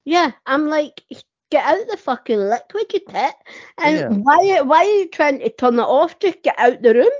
[0.04, 1.02] Yeah, I'm like,
[1.50, 3.34] get out of the fucking liquid, you tit.
[3.78, 4.08] And Yeah.
[4.10, 6.18] why, why are you trying to turn it off?
[6.20, 7.10] Just get out the room.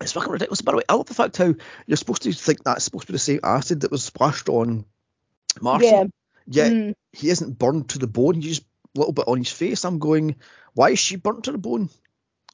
[0.00, 0.60] It's fucking ridiculous.
[0.62, 1.54] By the way, I love the fact how
[1.86, 4.84] you're supposed to think that's supposed to be the same acid that was splashed on
[5.60, 5.86] Marty.
[5.86, 6.04] Yeah.
[6.46, 6.94] Yet Mm.
[7.12, 8.34] he isn't burned to the bone.
[8.34, 9.84] He's just a little bit on his face.
[9.84, 10.34] I'm going,
[10.74, 11.90] why is she burnt to the bone?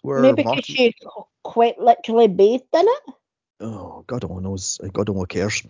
[0.03, 0.95] Where Maybe because Marty- she
[1.43, 3.15] quite literally bathed in it.
[3.61, 4.81] Oh, God only knows.
[4.93, 5.63] God only cares.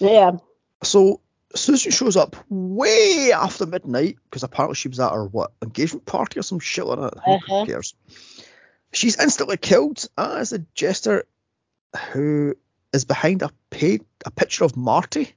[0.00, 0.32] Yeah.
[0.82, 1.20] So
[1.54, 6.40] Susan shows up way after midnight because apparently she was at her what engagement party
[6.40, 7.22] or some shit like that.
[7.24, 7.66] Who Uh-huh.
[7.66, 7.94] cares?
[8.92, 11.24] She's instantly killed as a jester
[12.12, 12.56] who
[12.92, 15.32] is behind a paid a picture of Marty.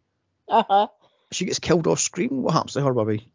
[0.47, 0.87] Uh huh.
[1.31, 2.41] She gets killed off screen.
[2.41, 3.31] What happens to her, baby?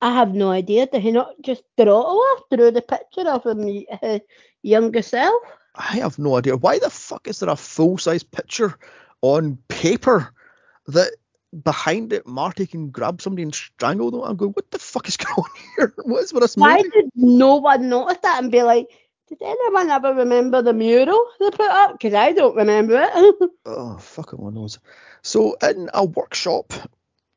[0.00, 0.86] I have no idea.
[0.86, 3.66] Did he not just throttle her through the picture of him,
[4.00, 4.20] his
[4.62, 5.42] younger self?
[5.74, 6.56] I have no idea.
[6.56, 8.78] Why the fuck is there a full size picture
[9.22, 10.32] on paper
[10.88, 11.12] that
[11.62, 14.20] behind it Marty can grab somebody and strangle them?
[14.22, 15.94] I'm going, what the fuck is going on here?
[16.04, 16.90] What is with this Why movie?
[16.90, 18.88] did no one notice that and be like,
[19.28, 21.92] did anyone ever remember the mural they put up?
[21.92, 23.50] Because I don't remember it.
[23.66, 24.78] Oh, fuck only knows.
[25.22, 26.74] So in a workshop,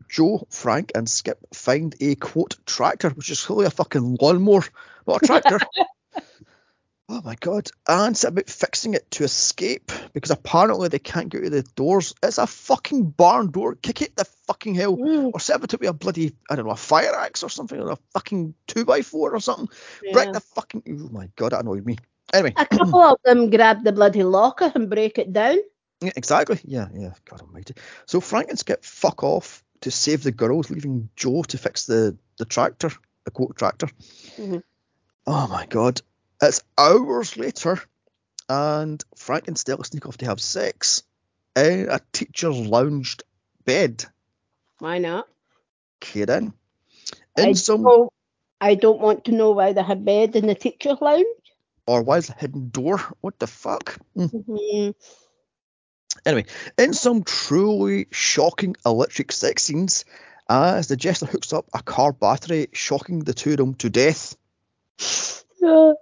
[0.10, 4.64] Joe, Frank, and Skip find a quote tractor, which is clearly a fucking lawnmower,
[5.08, 5.60] not a tractor.
[7.10, 7.70] oh my god.
[7.88, 11.64] And set about fixing it to escape because apparently they can't get out of the
[11.76, 12.14] doors.
[12.22, 13.76] It's a fucking barn door.
[13.76, 14.98] Kick it the fucking hell.
[14.98, 17.50] Mm, Or set it to be a bloody, I don't know, a fire axe or
[17.50, 19.70] something, or a fucking 2x4 or something.
[20.04, 20.14] yeah.
[20.14, 20.84] Break the fucking.
[20.88, 21.98] Oh my god, that annoyed me.
[22.34, 22.54] Anyway.
[22.58, 25.58] A couple of them grab the bloody locker and break it down.
[26.02, 26.60] Yeah, exactly.
[26.64, 27.14] Yeah, yeah.
[27.26, 27.74] God almighty.
[28.06, 32.18] So Frank and Skip fuck off to save the girls, leaving Joe to fix the,
[32.38, 32.92] the tractor,
[33.26, 33.88] the quote tractor.
[34.38, 34.64] Mhm.
[35.26, 36.02] Oh my god.
[36.42, 37.80] It's hours later,
[38.50, 41.04] and Frank and Stella sneak off to have sex
[41.56, 43.24] in a teacher's lounged
[43.66, 44.06] bed.
[44.80, 45.28] Why not?
[46.00, 46.54] Kidding.
[47.38, 48.14] In I, some, don't,
[48.62, 51.26] I don't want to know why they have bed in the teacher's lounge.
[51.88, 53.00] or why is the hidden door?
[53.22, 53.98] What the fuck?
[54.16, 54.32] Mm.
[54.32, 54.96] Mhm.
[56.26, 56.46] Anyway,
[56.78, 60.06] in some truly shocking electric sex scenes,
[60.50, 64.36] as the jester hooks up a car battery, shocking the two of them to death.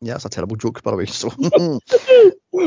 [0.00, 1.06] Yeah, that's a terrible joke, by the way.
[1.06, 1.30] So,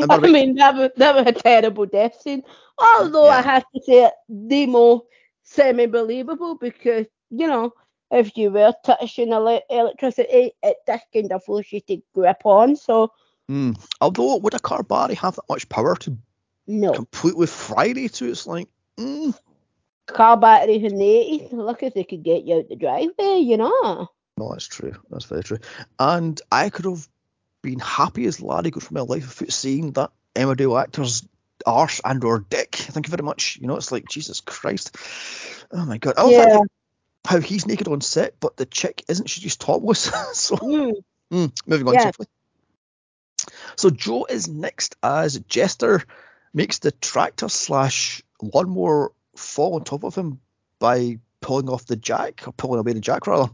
[0.10, 2.42] I way- mean, that was, that was a terrible death scene.
[2.80, 5.04] Although I have to say, it, the more
[5.44, 7.74] semi believable because, you know,
[8.10, 12.76] if you were touching ele- electricity, it does kind of force you to grip on.
[12.76, 13.12] So,
[13.48, 13.74] hmm.
[14.02, 16.18] although would a car battery have that much power to
[16.68, 16.94] no.
[16.94, 18.30] completely fry you to?
[18.30, 19.38] It's like, mm,
[20.08, 23.58] Car batteries in the 80s, look if they could get you out the driveway, you
[23.58, 24.10] know.
[24.38, 24.94] no, that's true.
[25.10, 25.60] That's very true.
[26.00, 27.08] And I could have
[27.62, 31.28] been happy as Larry goes for my life without seeing that Emmerdale actor's
[31.66, 32.76] arse and or dick.
[32.76, 33.58] Thank you very much.
[33.60, 34.96] You know, it's like Jesus Christ.
[35.72, 36.14] Oh my god.
[36.18, 36.60] I Yeah.
[37.26, 39.28] how, he's naked on set, but the chick isn't.
[39.28, 40.04] She's just topless.
[40.34, 40.94] so Mm.
[41.32, 42.04] Mm, moving on Yeah.
[42.04, 42.28] swiftly.
[43.76, 46.04] So Joe is next as Jester
[46.58, 50.40] makes the tractor slash lawnmower fall on top of him
[50.80, 53.52] by pulling off the jack or pulling away the jack rather.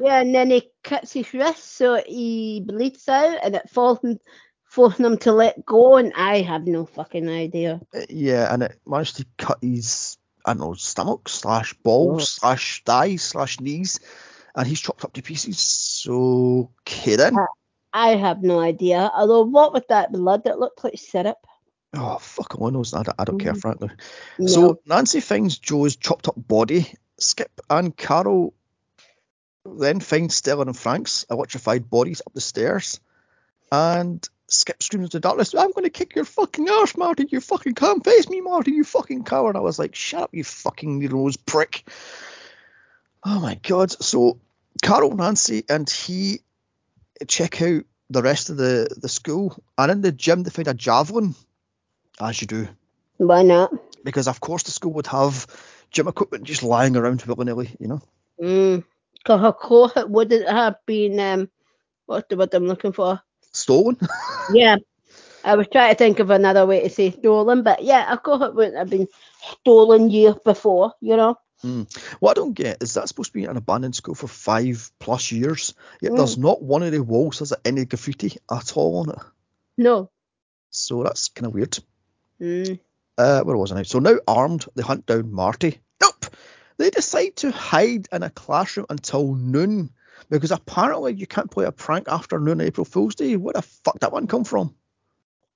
[0.00, 4.18] Yeah, and then he cuts his wrist so he bleeds out and it falls him,
[4.64, 5.96] forcing him to let go.
[5.96, 7.80] And I have no fucking idea.
[7.94, 12.24] Uh, Yeah, and it managed to cut his I don't know stomach slash balls Oh.
[12.24, 14.00] slash thighs slash knees,
[14.54, 15.58] and he's chopped up to pieces.
[15.58, 17.36] So kidding.
[17.92, 19.10] I have no idea.
[19.14, 20.46] Although, what with that blood?
[20.46, 21.38] It looked like syrup.
[21.94, 22.92] Oh fuck, only knows.
[22.94, 23.60] I don't, I don't care, Mhm.
[23.60, 23.90] frankly.
[24.38, 24.46] No.
[24.46, 26.92] So Nancy finds Joe's chopped up body.
[27.18, 28.54] Skip and Carol
[29.64, 33.00] then find Stella and Frank's electrified bodies up the stairs.
[33.72, 37.26] And Skip screams into darkness, I'm going to kick your fucking arse, Marty.
[37.28, 38.70] You fucking can't face me, Marty.
[38.72, 39.56] You fucking coward.
[39.56, 41.86] I was like, shut up, you fucking nose prick.
[43.24, 43.90] Oh my god.
[44.02, 44.38] So
[44.82, 46.40] Carol, Nancy, and he
[47.26, 49.62] check out the rest of the, the school.
[49.76, 51.34] And in the gym, they find a javelin,
[52.20, 52.68] as you do
[53.18, 53.72] Why not?
[54.04, 55.46] because of course the school would have
[55.90, 58.00] gym equipment just lying around willy nilly, you know.
[58.40, 58.84] Mm.
[59.24, 61.50] Cause of course it wouldn't have been um,
[62.06, 63.20] what's the word I'm looking for?
[63.52, 63.98] Stolen.
[64.52, 64.76] Yeah.
[65.44, 68.42] I was trying to think of another way to say stolen, but yeah, of course
[68.42, 69.08] it wouldn't have been
[69.60, 71.36] stolen years before, you know.
[72.20, 75.30] what I don't get is that supposed to be an abandoned school for five plus
[75.32, 76.16] years, yet Mm.
[76.16, 79.18] there's not one of the walls has any graffiti at all on it.
[79.76, 80.10] No.
[80.70, 81.78] So that's kind of weird.
[82.40, 82.78] Mm.
[83.16, 83.82] Uh, where was I now?
[83.82, 85.80] So now armed, they hunt down Marty.
[86.00, 86.26] Nope.
[86.76, 89.90] They decide to hide in a classroom until noon
[90.30, 93.36] because apparently you can't play a prank after noon on April Fool's Day.
[93.36, 94.74] Where the fuck that one come from?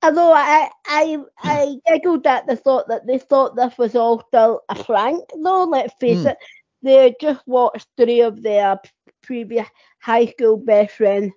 [0.03, 4.62] Although I I I giggled at the thought that they thought this was all still
[4.68, 5.64] a prank, though.
[5.64, 6.28] Let's face Hmm.
[6.28, 6.39] it,
[6.83, 8.80] they just watched three of their
[9.22, 9.68] previous
[10.01, 11.33] high school best friends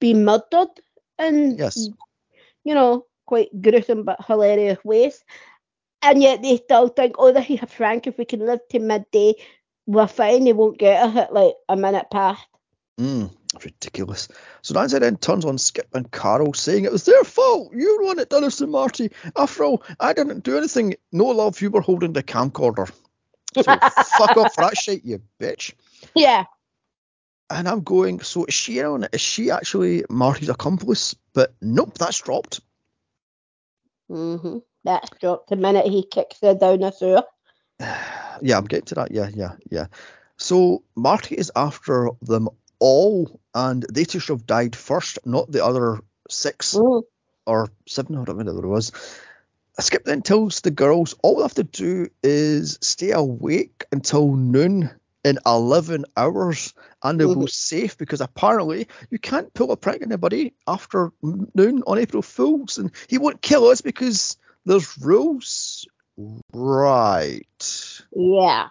[0.00, 0.68] be murdered
[1.18, 1.88] and Yes.
[2.64, 5.24] you know quite gruesome but hilarious ways,
[6.02, 8.06] and yet they still think, oh, this is a prank.
[8.06, 9.34] If we can live to midday,
[9.86, 10.44] we're fine.
[10.44, 12.46] They won't get us at like a minute past.
[13.00, 13.30] Mm,
[13.62, 14.28] ridiculous.
[14.62, 17.72] So Nancy then turns on Skip and Carol, saying it was their fault.
[17.72, 19.10] One that done us to Marty.
[19.36, 20.94] After all, I didn't do anything.
[21.12, 22.90] No love, you were holding the camcorder.
[23.54, 23.62] So
[24.18, 25.72] fuck off for that shit, you bitch.
[26.14, 26.44] Yeah.
[27.50, 29.10] And I'm going, so is she on it?
[29.14, 31.14] Is she actually Marty's accomplice?
[31.34, 32.60] But nope, that's dropped.
[34.08, 37.22] Hmm That's dropped the minute he kicks her down the sewer.
[37.80, 39.10] yeah, I'm getting to that.
[39.10, 39.86] Yeah, yeah, yeah.
[40.36, 42.48] So Marty is after them
[42.78, 47.02] all, and they two should have died first, not the other six Mm.
[47.46, 48.92] or seven, I don't whatever it was.
[49.80, 54.90] Skip then tells the girls all they have to do is stay awake until noon
[55.24, 60.12] in 11 hours and they'll go safe because apparently you can't pull a prank on
[60.12, 65.86] anybody after noon on April Fools and he won't kill us because there's rules.
[66.52, 68.00] Right.
[68.14, 68.68] Yeah.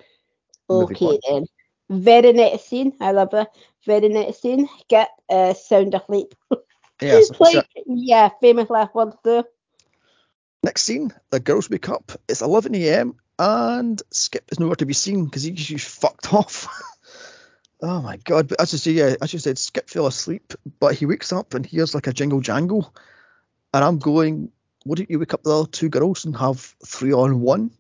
[0.70, 1.46] Okay then.
[1.90, 2.94] Very next scene.
[3.02, 3.48] I love it.
[3.86, 4.70] Very next scene.
[4.88, 6.34] Get uh, sound asleep.
[7.02, 7.32] Yes.
[7.32, 9.44] It's like, so yeah, famous last words there.
[10.64, 12.14] next scene, the girls wake up.
[12.30, 13.16] It's 11 a.m.
[13.40, 16.68] and Skip is nowhere to be seen because he's just fucked off.
[17.82, 18.48] oh my god!
[18.48, 21.54] But as you say, yeah, as you said, Skip fell asleep, but he wakes up
[21.54, 22.94] and hears like a jingle jangle,
[23.74, 24.52] and I'm going.
[24.86, 27.72] Wouldn't you wake up the other two girls and have three on one?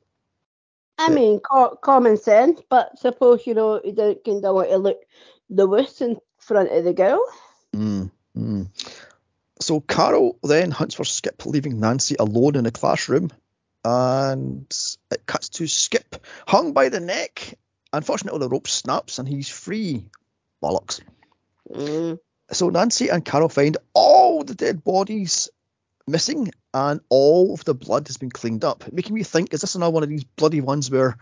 [0.98, 1.16] I Yeah.
[1.16, 5.00] mean, co- common sense, but suppose, you know, you don't kind of want to look
[5.50, 7.22] the worst in front of the girl.
[7.76, 8.68] Mm, mm.
[9.60, 13.32] So Carol then hunts for Skip, leaving Nancy alone in the classroom,
[13.84, 14.66] and
[15.12, 17.58] it cuts to Skip hung by the neck.
[17.92, 20.06] Unfortunately, the rope snaps and he's free.
[20.64, 21.02] Bollocks.
[21.70, 22.20] Mm.
[22.52, 25.50] So Nancy and Carol find all the dead bodies
[26.08, 29.76] missing and all of the blood has been cleaned up, making me think, is this
[29.76, 31.18] another one of these bloody ones where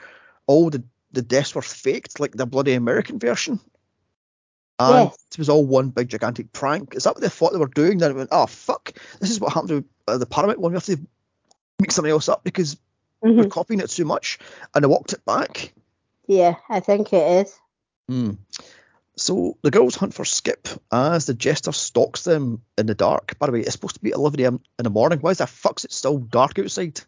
[0.48, 3.60] all the, the deaths were faked, like the bloody American version?
[4.80, 5.18] And Yes.
[5.32, 6.96] it was all one big gigantic prank.
[6.96, 8.00] Is that what they thought they were doing?
[8.00, 10.72] Then it went, oh fuck, this is what happened to uh, the Paramount one.
[10.72, 11.00] We have to
[11.82, 12.78] make something else up because
[13.24, 13.38] Mhm.
[13.38, 14.40] we're copying it too much,
[14.74, 15.74] and I walked it back.
[16.28, 17.60] Yeah, I think it is.
[18.08, 18.32] Hmm.
[19.18, 23.38] So the girls hunt for Skip as the jester stalks them in the dark.
[23.38, 24.62] By the way, it's supposed to be 11 a.m.
[24.80, 25.20] in the morning.
[25.20, 27.02] Why is the fuck's it still dark outside?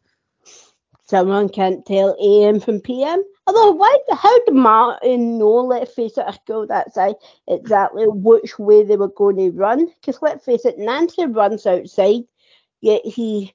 [1.06, 3.24] Someone can't tell AM from PM.
[3.48, 3.98] Although, why?
[4.12, 5.56] How did Martin know?
[5.56, 7.16] Let's face it, a school that side
[7.48, 9.88] exactly which way they were going to run.
[9.88, 12.24] Because let's face it, Nancy runs outside,
[12.82, 13.54] yet he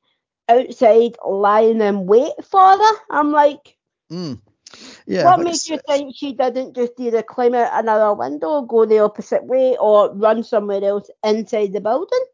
[0.49, 2.93] outside lying in wait for her.
[3.11, 3.77] I'm like,
[4.11, 4.35] Hmm.
[5.07, 5.25] Yeah.
[5.25, 9.45] what made you think she didn't just either climb out another window, go the opposite
[9.45, 12.25] way, or run somewhere else inside the building?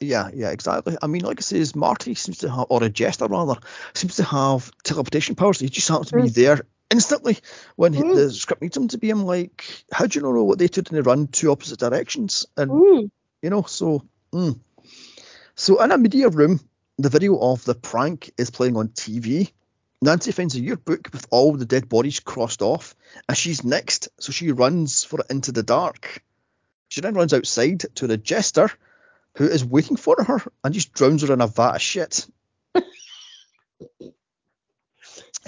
[0.00, 0.96] Yeah, yeah, exactly.
[1.00, 3.56] I mean, like I says, Marty seems to have, or a jester rather,
[3.94, 5.60] seems to have teleportation powers.
[5.60, 6.34] He just happens to be Mm.
[6.34, 6.60] there
[6.90, 7.38] instantly
[7.76, 8.14] when Mm.
[8.14, 9.10] the script needs him to be.
[9.10, 12.46] I'm like, how do you know what they did and they run two opposite directions?
[12.56, 13.10] And Mm.
[13.42, 14.02] you know, so
[14.32, 14.58] mm.
[15.54, 16.58] so in a media room,
[16.98, 19.52] the video of the prank is playing on TV.
[20.00, 22.94] Nancy finds a yearbook with all the dead bodies crossed off,
[23.28, 26.22] and she's next, so she runs for it into the dark.
[26.88, 28.70] She then runs outside to the jester,
[29.36, 32.26] who is waiting for her, and just drowns her in a vat of shit.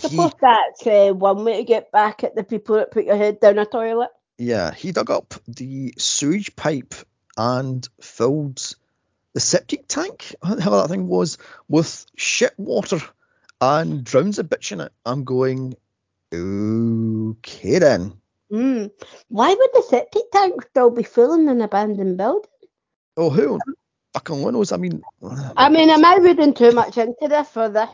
[0.00, 3.16] He, Suppose that's uh, one way to get back at the people that put your
[3.16, 4.10] head down a toilet.
[4.38, 6.94] yeah, he dug up the sewage pipe
[7.36, 8.74] and filled
[9.34, 13.00] the septic tank, hell that thing was, with shit water
[13.60, 14.92] and drowns a bitch in it.
[15.04, 15.74] I'm going,
[16.32, 18.14] okay then.
[18.52, 18.90] Mm.
[19.28, 22.48] Why would the septic tank still be full in an abandoned building?
[23.16, 23.58] Oh, who
[24.12, 24.72] fucking knows?
[24.72, 25.02] I mean,
[25.56, 27.90] I mean, am I reading too much into this for this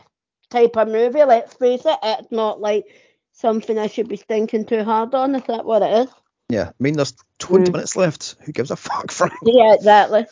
[0.49, 1.23] type of movie?
[1.23, 2.85] Let's face it, it's not like
[3.33, 5.35] something I should be thinking too hard on.
[5.35, 6.13] Is that what it is?
[6.49, 7.73] yeah, I mean, there's 20 Mm.
[7.73, 8.35] minutes left.
[8.41, 9.33] Who gives a fuck, Frank?
[9.43, 10.25] Yeah, exactly.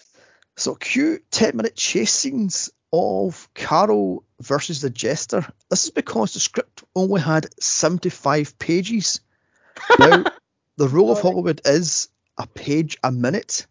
[0.60, 5.46] So, cue 10 minute chase scenes of Carol versus the Jester.
[5.70, 9.22] This is because the script only had 75 pages.
[10.00, 10.26] Now,
[10.76, 13.66] the rule of Hollywood is a page a minute.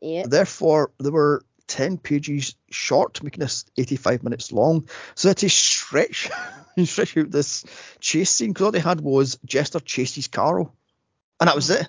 [0.00, 0.24] Yeah.
[0.26, 4.88] Therefore, there were 10 pages short, making this 85 minutes long.
[5.14, 6.30] So that to stretch,
[6.84, 7.64] stretch out this
[8.00, 10.74] chase scene, because all they had was Jester chases Carol.
[11.38, 11.86] And that was it.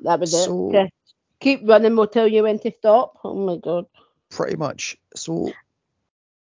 [0.00, 0.92] That was So- it.
[1.40, 3.18] Keep running, we'll tell you when to stop.
[3.24, 3.86] Oh my god.
[4.30, 4.96] Pretty much.
[5.14, 5.52] So,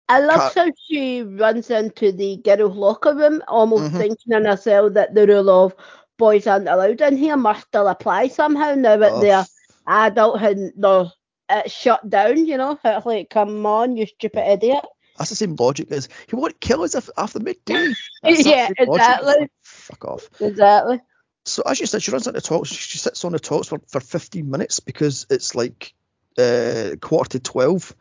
[0.08, 3.98] I love how she runs into the girls' locker room, almost Mhm.
[3.98, 5.76] thinking in herself that the rule of
[6.18, 9.46] boys aren't allowed in here must still apply somehow now that oh, they're
[9.88, 11.12] adulthood, they're
[11.50, 12.80] it's shut down, you know?
[12.84, 14.84] It's like, come on, you stupid idiot.
[15.18, 17.96] that's the same logic as he won't kill us after midday.
[18.24, 19.18] Yeah, same logic.
[19.18, 19.48] exactly.
[19.64, 20.30] Fuck off.
[20.40, 21.02] Exactly.
[21.46, 22.70] So as you said, she runs into talks.
[22.70, 25.94] She sits on the talks for, for 15 minutes because it's like
[26.38, 27.96] uh, quarter to 12,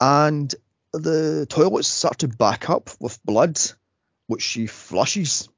[0.00, 0.54] and
[0.92, 3.60] the toilets start to back up with blood,
[4.28, 5.48] which she flushes.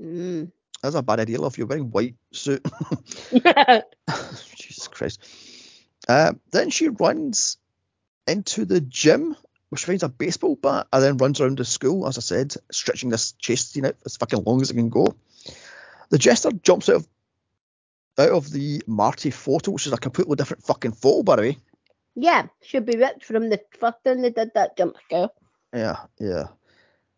[0.00, 0.52] Mm.
[0.82, 1.58] That's a bad idea, love.
[1.58, 2.64] You're wearing white suit.
[4.54, 5.20] Jesus Christ.
[6.06, 7.58] Uh, then she runs
[8.28, 9.36] into the gym,
[9.70, 13.10] which finds a baseball bat, and then runs around the school, as I said, stretching
[13.10, 15.16] this chase scene out as fucking long as it can go.
[16.10, 17.08] The jester jumps out of
[18.18, 21.58] out of the Marty photo, which is a completely different fucking photo, by the way.
[22.16, 25.28] yeah, should be ripped from the first time they did that jump scare.
[25.72, 26.44] Yeah, yeah.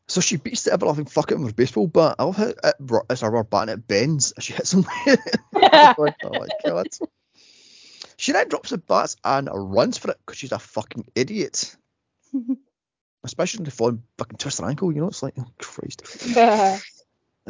[0.08, 2.16] So she beats the ever loving fuck out of her baseball bat.
[2.18, 2.56] I love how it,
[3.08, 4.84] it's a rubber bat and it bends as she hits him.
[5.54, 6.88] Oh my god.
[8.16, 11.76] She then drops the bats and runs for it because she's a fucking idiot.
[13.24, 16.02] Especially when they fall and fucking twist her ankle, you know, it's like, oh Christ.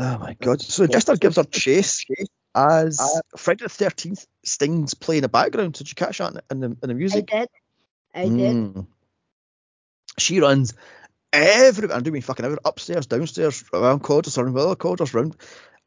[0.00, 0.62] Oh my god.
[0.62, 2.06] So Jester gives her chase
[2.54, 5.74] as Friday the 13th Sting's play in the background.
[5.74, 7.30] Did you catch that in the, in the I music?
[7.30, 7.48] did.
[8.14, 8.56] I did.
[8.56, 8.86] Mm.
[10.18, 10.72] She runs
[11.32, 11.94] everywhere.
[11.94, 12.62] I'm doing fucking everywhere.
[12.64, 15.36] Upstairs, downstairs, around corridors, around other corridors, round.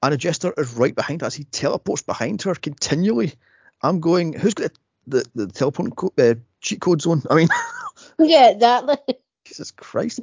[0.03, 3.33] And the jester is right behind her as he teleports behind her continually.
[3.81, 4.71] I'm going, who's got
[5.07, 7.23] the, the, the teleport co- uh, cheat codes on?
[7.29, 7.47] I mean,
[8.19, 8.97] Yeah, exactly.
[9.45, 10.21] Jesus Christ.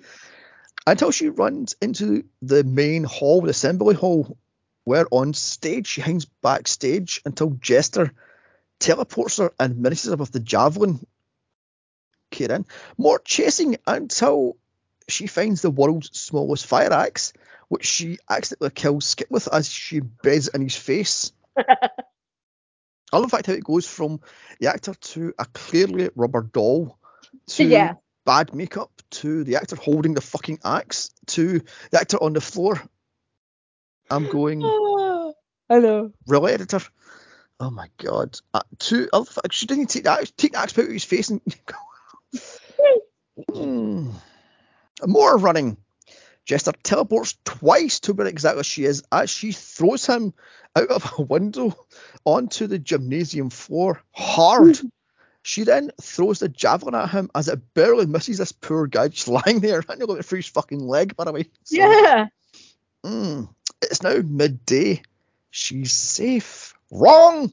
[0.86, 4.36] Until she runs into the main hall, the assembly hall,
[4.84, 8.12] where on stage she hangs backstage until Jester
[8.78, 11.06] teleports her and menaces her with the javelin.
[12.30, 12.64] Kieran.
[12.96, 14.56] More chasing until
[15.08, 17.32] she finds the world's smallest fire axe,
[17.68, 21.32] which she accidentally kills Skip with as she embeds in his face.
[21.58, 24.20] I love the fact how it goes from
[24.60, 26.96] the actor to a clearly rubber doll
[27.48, 27.94] to Yeah.
[28.24, 32.80] bad makeup to the actor holding the fucking axe to the actor on the floor.
[34.10, 34.60] I'm going,
[35.68, 36.12] Hello.
[36.26, 36.80] really, editor?
[37.60, 38.38] Oh my god.
[38.54, 40.84] Uh, to, I love the fact she didn't take the axe, take the axe out
[40.86, 41.76] of his face and go.
[43.52, 44.10] Hmm.
[45.06, 45.76] More running.
[46.44, 50.34] Jester teleports twice to where exactly she is as she throws him
[50.74, 51.76] out of a window
[52.24, 54.80] onto the gymnasium floor hard.
[55.42, 59.28] She then throws the javelin at him as it barely misses this poor guy just
[59.46, 59.82] lying there.
[59.88, 61.44] I know looking through his fucking leg, by the way.
[61.64, 62.26] So, Yeah.
[63.04, 63.48] mm,
[63.82, 65.02] it's now midday.
[65.50, 66.74] She's safe.
[66.90, 67.52] Wrong!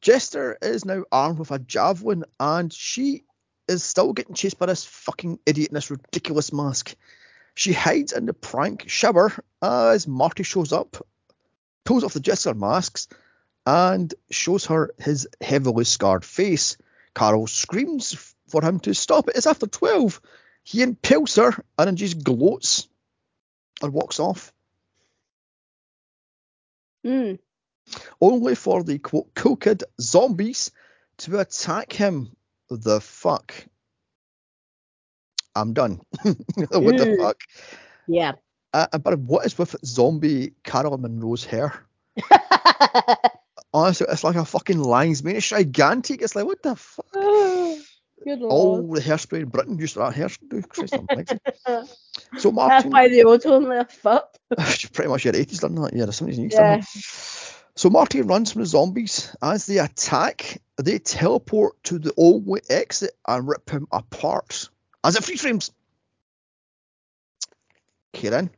[0.00, 3.24] Jester is now armed with a javelin and she
[3.68, 6.94] is still getting chased by this fucking idiot in this ridiculous mask.
[7.54, 9.32] She hides in the prank shower
[9.62, 11.06] as Marty shows up,
[11.84, 13.08] pulls off the Jester masks,
[13.64, 16.76] and shows her his heavily scarred face.
[17.14, 19.36] Carol screams for him to stop it.
[19.36, 20.20] It's after 12.
[20.64, 22.88] He impales her and then just gloats
[23.82, 24.52] and walks off,
[27.04, 27.38] Mm.
[28.20, 30.70] only for the quote cool kid zombies
[31.18, 32.34] to attack him.
[32.70, 33.52] The fuck?
[35.54, 36.00] I'm done.
[36.24, 37.16] what the Mm.
[37.18, 37.36] fuck?
[38.06, 38.32] Yeah.
[38.72, 41.86] Uh, but what is with zombie Carol Munro's hair?
[43.74, 45.34] Honestly, it's like a fucking lion's mane.
[45.36, 46.22] It's gigantic.
[46.22, 47.12] It's like, what the fuck?
[48.24, 48.96] Good All lord.
[48.96, 50.66] the hairspray in Britain used to that hairspray.
[50.68, 50.94] Christ.
[52.38, 54.38] So That's why the ozone layer fucked.
[54.92, 55.92] pretty much your 80s done that.
[55.92, 56.80] Yeah, the 70s and 80s Yeah.
[57.76, 59.34] So Marty runs from the zombies.
[59.42, 64.68] As they attack, they teleport to the only exit and rip him apart.
[65.02, 65.72] As it free frames.
[68.14, 68.50] Okay then.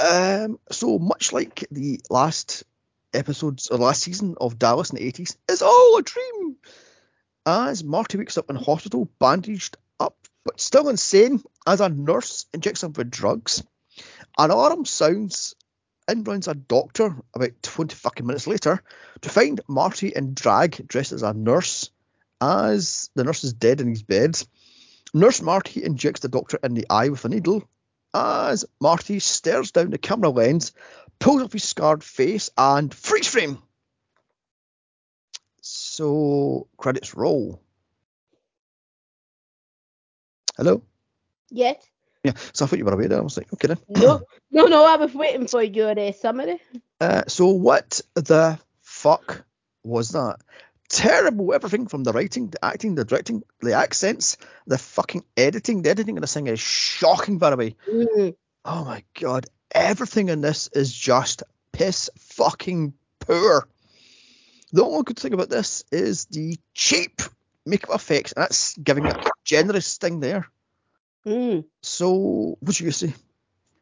[0.00, 2.62] Um, so much like the last
[3.12, 6.56] episodes or last season of Dallas in the 80s, it's all a dream.
[7.46, 12.82] As Marty wakes up in hospital, bandaged up, but still insane, as a nurse injects
[12.82, 13.62] him with drugs.
[14.36, 15.54] An alarm sounds
[16.08, 18.82] in runs a doctor about 20 fucking minutes later
[19.20, 21.90] to find Marty in drag dressed as a nurse
[22.40, 24.40] as the nurse is dead in his bed.
[25.12, 27.68] Nurse Marty injects the doctor in the eye with a needle
[28.14, 30.72] as Marty stares down the camera lens,
[31.18, 33.62] pulls up his scarred face, and freeze frame.
[35.60, 37.60] So, credits roll.
[40.56, 40.82] Hello?
[41.50, 41.76] Yes.
[42.24, 43.18] Yeah, so I thought you were away there.
[43.18, 43.78] I was like, okay then.
[43.88, 44.84] No, no, no.
[44.84, 46.60] I was waiting for your uh, summary.
[47.00, 49.44] Uh, so what the fuck
[49.84, 50.38] was that?
[50.88, 54.36] Terrible everything from the writing, the acting, the directing, the accents,
[54.66, 55.82] the fucking editing.
[55.82, 57.76] The editing of this thing is shocking, by the way.
[57.88, 58.34] Mm.
[58.64, 61.42] Oh my god, everything in this is just
[61.72, 63.68] piss fucking poor.
[64.72, 67.22] The only good thing about this is the cheap
[67.64, 70.46] makeup effects, and that's giving it a generous sting there.
[71.26, 71.64] Mm.
[71.82, 73.14] So, what do you say?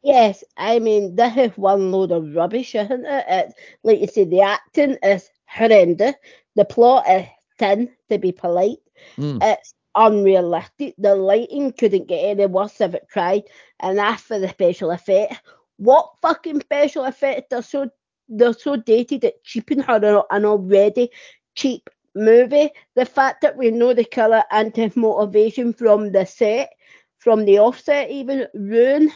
[0.03, 3.25] Yes, I mean this is one load of rubbish, isn't it?
[3.29, 6.15] It's like you say, the acting is horrendous.
[6.55, 7.27] The plot is
[7.59, 8.79] thin, to be polite.
[9.17, 9.43] Mm.
[9.43, 10.95] It's unrealistic.
[10.99, 13.45] The lighting couldn't get any worse if it tried.
[13.81, 15.41] And as for the special effects,
[15.77, 17.49] what fucking special effects?
[17.51, 17.91] They're so
[18.29, 19.97] they're so dated it cheapen her
[20.31, 21.11] an- already
[21.55, 22.71] cheap movie.
[22.95, 26.71] The fact that we know the killer and his motivation from the set,
[27.19, 29.11] from the offset even, ruin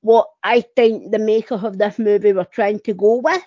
[0.00, 3.42] what I think the maker of this movie were trying to go with.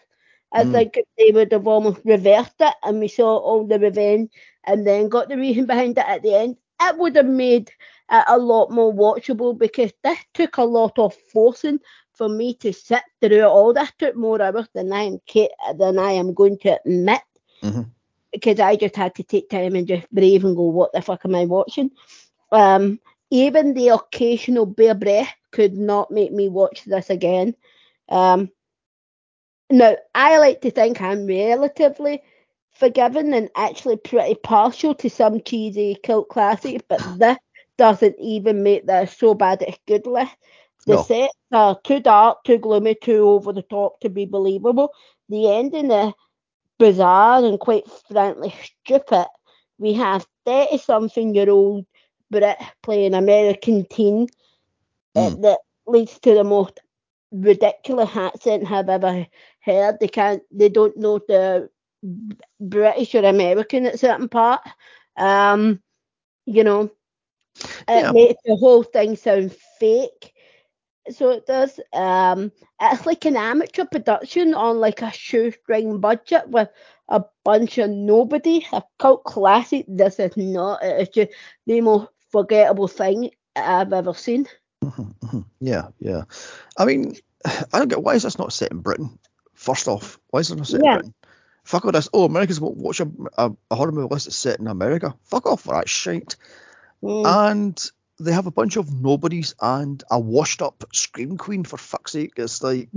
[0.52, 0.66] I Mm.
[0.66, 4.32] think they would have almost reversed it and we saw all the revenge
[4.66, 6.58] and then got the reason behind it at the end.
[6.82, 7.70] It would have made
[8.12, 11.80] it a lot more watchable because this took a lot of forcing
[12.22, 13.74] for me to sit through all.
[13.74, 15.20] This took more hours than I am
[15.76, 17.22] than I am going to admit
[17.64, 17.90] Mhm.
[18.32, 21.26] because I just had to take time and just breathe and go, what the fuck
[21.26, 21.90] am I watching?
[22.52, 23.00] Um,
[23.32, 27.56] even the occasional bare breath could not make me watch this again.
[28.10, 28.52] Um,
[29.72, 32.22] now, I like to think I'm relatively
[32.70, 37.38] forgiving and actually pretty partial to some cheesy cult classics, but this
[37.78, 40.36] doesn't even make this so bad it's good list.
[40.88, 41.00] The No.
[41.00, 44.92] sets are too dark, too gloomy, too over the top to be believable.
[45.30, 46.14] The ending is
[46.80, 48.54] bizarre and quite frankly
[48.86, 49.28] stupid.
[49.78, 51.86] We have 30 something year old
[52.32, 54.28] Brit playing American teen
[55.16, 55.38] Mm.
[55.42, 56.80] that leads to the most
[57.32, 59.28] ridiculous accent I've ever
[59.62, 60.00] heard.
[60.00, 61.70] They can't, they don't know the
[62.60, 64.62] British or American at certain part.
[65.18, 65.82] Um,
[66.46, 66.90] you know,
[67.88, 68.12] it Yeah.
[68.12, 70.31] makes the whole thing sound fake.
[71.10, 71.80] So it does.
[71.94, 76.70] Um, it's like an amateur production on like a shoestring budget with
[77.10, 78.66] a bunch of nobody.
[78.72, 79.86] A cult classic.
[79.88, 80.80] This is not.
[80.84, 81.32] It's just
[81.66, 84.48] the most forgettable thing I've ever seen.
[84.84, 85.46] Mhm, mhm.
[85.60, 86.24] Yeah, yeah.
[86.78, 87.16] I mean,
[87.46, 89.18] I don't get why is this not set in Britain?
[89.54, 90.94] First off, why is it not set Yeah.
[90.94, 91.14] in Britain?
[91.64, 92.10] Fuck all this.
[92.14, 95.14] Oh, Americans won't watch a, a, a horror movie unless it's set in America.
[95.26, 96.36] Fuck off for that shit.
[97.04, 97.52] Mm.
[97.52, 97.92] And
[98.24, 102.34] they have a bunch of nobodies and a washed up scream queen for fuck's sake.
[102.38, 102.90] It's like,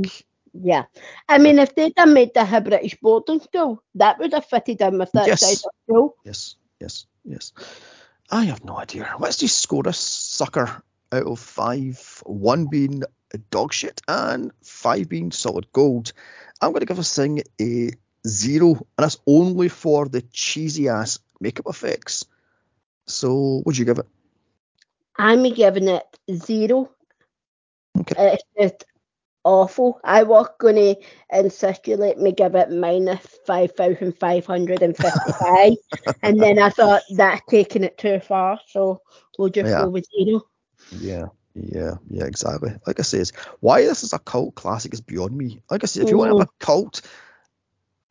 [0.52, 0.84] Yeah.
[1.28, 4.98] I mean, if they'd have made the British boarding school, that would have fitted in
[4.98, 5.40] with that Yes.
[5.40, 6.16] side of school.
[6.24, 7.52] yes, yes, yes.
[8.30, 9.14] I have no idea.
[9.18, 10.82] Let's just score this sucker
[11.12, 12.22] out of five.
[12.24, 13.02] One being
[13.50, 16.12] dog shit and five being solid gold.
[16.60, 17.90] I'm going to give this thing a
[18.26, 22.24] zero, and that's only for the cheesy ass makeup effects.
[23.06, 24.06] So, would you give it?
[25.18, 26.90] I'm giving it zero.
[28.00, 28.34] Okay.
[28.34, 28.84] It's just
[29.44, 30.00] awful.
[30.02, 30.96] I was going to
[31.32, 35.72] insist you let me give it minus 5,555.
[36.22, 38.58] and then I thought that's taking it too far.
[38.68, 39.02] So
[39.38, 39.84] we'll just Yeah.
[39.84, 40.42] go with zero.
[40.90, 42.74] Yeah, yeah, yeah, exactly.
[42.86, 45.60] Like I says, why this is a cult classic is beyond me.
[45.70, 47.02] Like I said, if you want to have a cult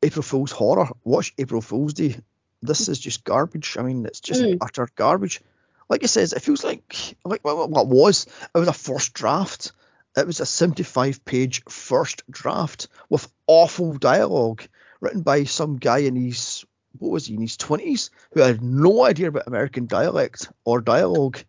[0.01, 2.15] April Fool's horror, watch April Fool's Day.
[2.61, 3.77] This is just garbage.
[3.77, 4.57] I mean, it's just Mm.
[4.61, 5.41] utter garbage.
[5.89, 8.26] Like I says, it feels like like what, what it was.
[8.53, 9.72] It was a first draft.
[10.15, 14.64] It was a 75 page first draft with awful dialogue
[15.01, 16.65] written by some guy in his
[16.99, 21.39] what was he in his 20s who had no idea about American dialect or dialogue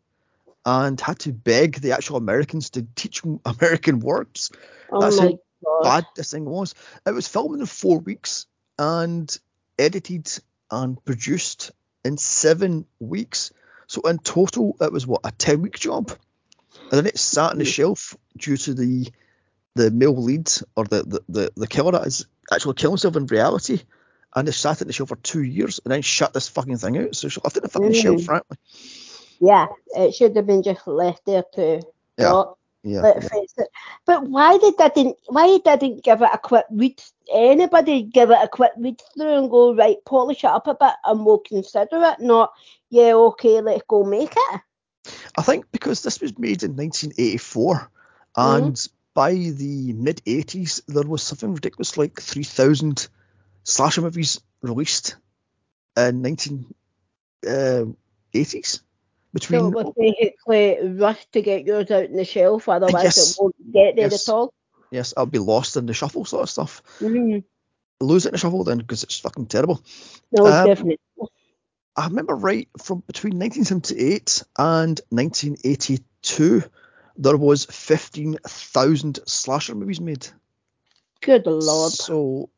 [0.64, 4.50] and had to beg the actual Americans to teach him American words.
[4.90, 5.82] Oh That's how God.
[5.82, 6.74] bad this thing was.
[7.06, 8.46] It was filmed in four weeks
[8.78, 9.36] and
[9.78, 10.30] edited
[10.70, 11.72] and produced
[12.04, 13.52] in seven weeks.
[13.94, 16.10] So in total, it was what a ten week job,
[16.90, 19.08] and then it sat on the shelf due to the
[19.76, 23.26] the male lead or the the, the, the killer that is actually killing himself in
[23.26, 23.82] reality.
[24.34, 26.98] And it sat on the shelf for two years and then shut this fucking thing
[26.98, 27.14] out.
[27.14, 28.26] So she left it the fucking shelf, Mm.
[28.26, 28.56] frankly.
[29.38, 31.80] Yeah, it should have been just left there to
[32.18, 32.58] Yeah, rot.
[32.82, 33.00] Yeah.
[33.00, 33.28] Let yeah.
[33.28, 33.68] face it.
[34.04, 37.00] But why did they didn't why they didn't give it a quick read
[37.32, 40.94] anybody give it a quick read through and go, right, polish it up a bit
[41.04, 42.52] and we'll consider it, not
[42.94, 44.60] yeah, okay, let's go make it.
[45.36, 47.90] I think because this was made in 1984,
[48.36, 48.64] Mm-hmm.
[48.66, 53.06] and by the mid 80s, there was something ridiculous like 3,000
[53.62, 55.16] slasher movies released
[55.96, 58.80] in 1980s.
[59.32, 59.60] between.
[59.60, 63.32] So it was basically rush to get yours out in the shelf, otherwise Yes.
[63.32, 64.28] it won't get there Yes.
[64.28, 64.52] at all.
[64.90, 66.82] Yes, I'll be lost in the shuffle sort of stuff.
[67.00, 67.42] Mm.
[68.00, 69.80] Lose it in the shuffle then because it's fucking terrible.
[70.32, 71.00] No, Um, definitely.
[71.96, 76.62] I remember right from between 1978 and 1982,
[77.16, 80.26] there was 15,000 slasher movies made.
[81.20, 81.92] Good lord.
[81.92, 82.50] So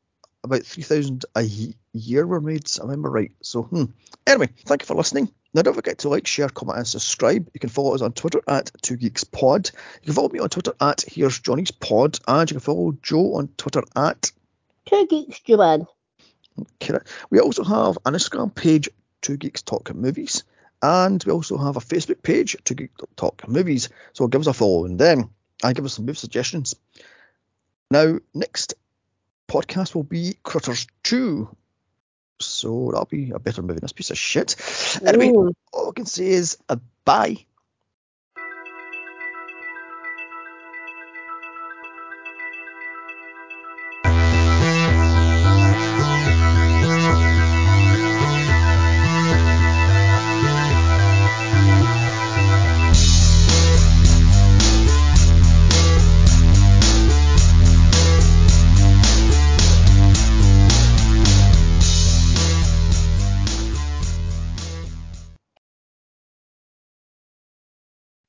[0.42, 1.46] about 3,000 a
[1.92, 2.66] year were made.
[2.78, 3.32] I remember right.
[3.42, 3.84] So hmm.
[4.26, 5.30] anyway, thank you for listening.
[5.52, 7.48] Now don't forget to like, share, comment, and subscribe.
[7.52, 9.70] You can follow us on Twitter at Two Geeks Pod.
[10.02, 13.34] You can follow me on Twitter at Here's Johnny's Pod, and you can follow Joe
[13.34, 14.32] on Twitter at
[14.86, 15.86] Two geeks, Joanne.
[16.80, 17.06] Kira.
[17.30, 18.88] We also have an Instagram page,
[19.22, 20.44] Two Geeks Talk Movies,
[20.82, 23.88] and we also have a Facebook page, Two Geeks Talk Movies.
[24.12, 25.30] So give us a follow and then
[25.62, 26.74] and give us some movie suggestions.
[27.90, 28.74] Now, next
[29.48, 31.48] podcast will be Critters 2.
[32.40, 34.56] So that'll be a better movie than this piece of shit.
[35.04, 35.54] Anyway, Ooh.
[35.72, 37.46] all I can say is a bye.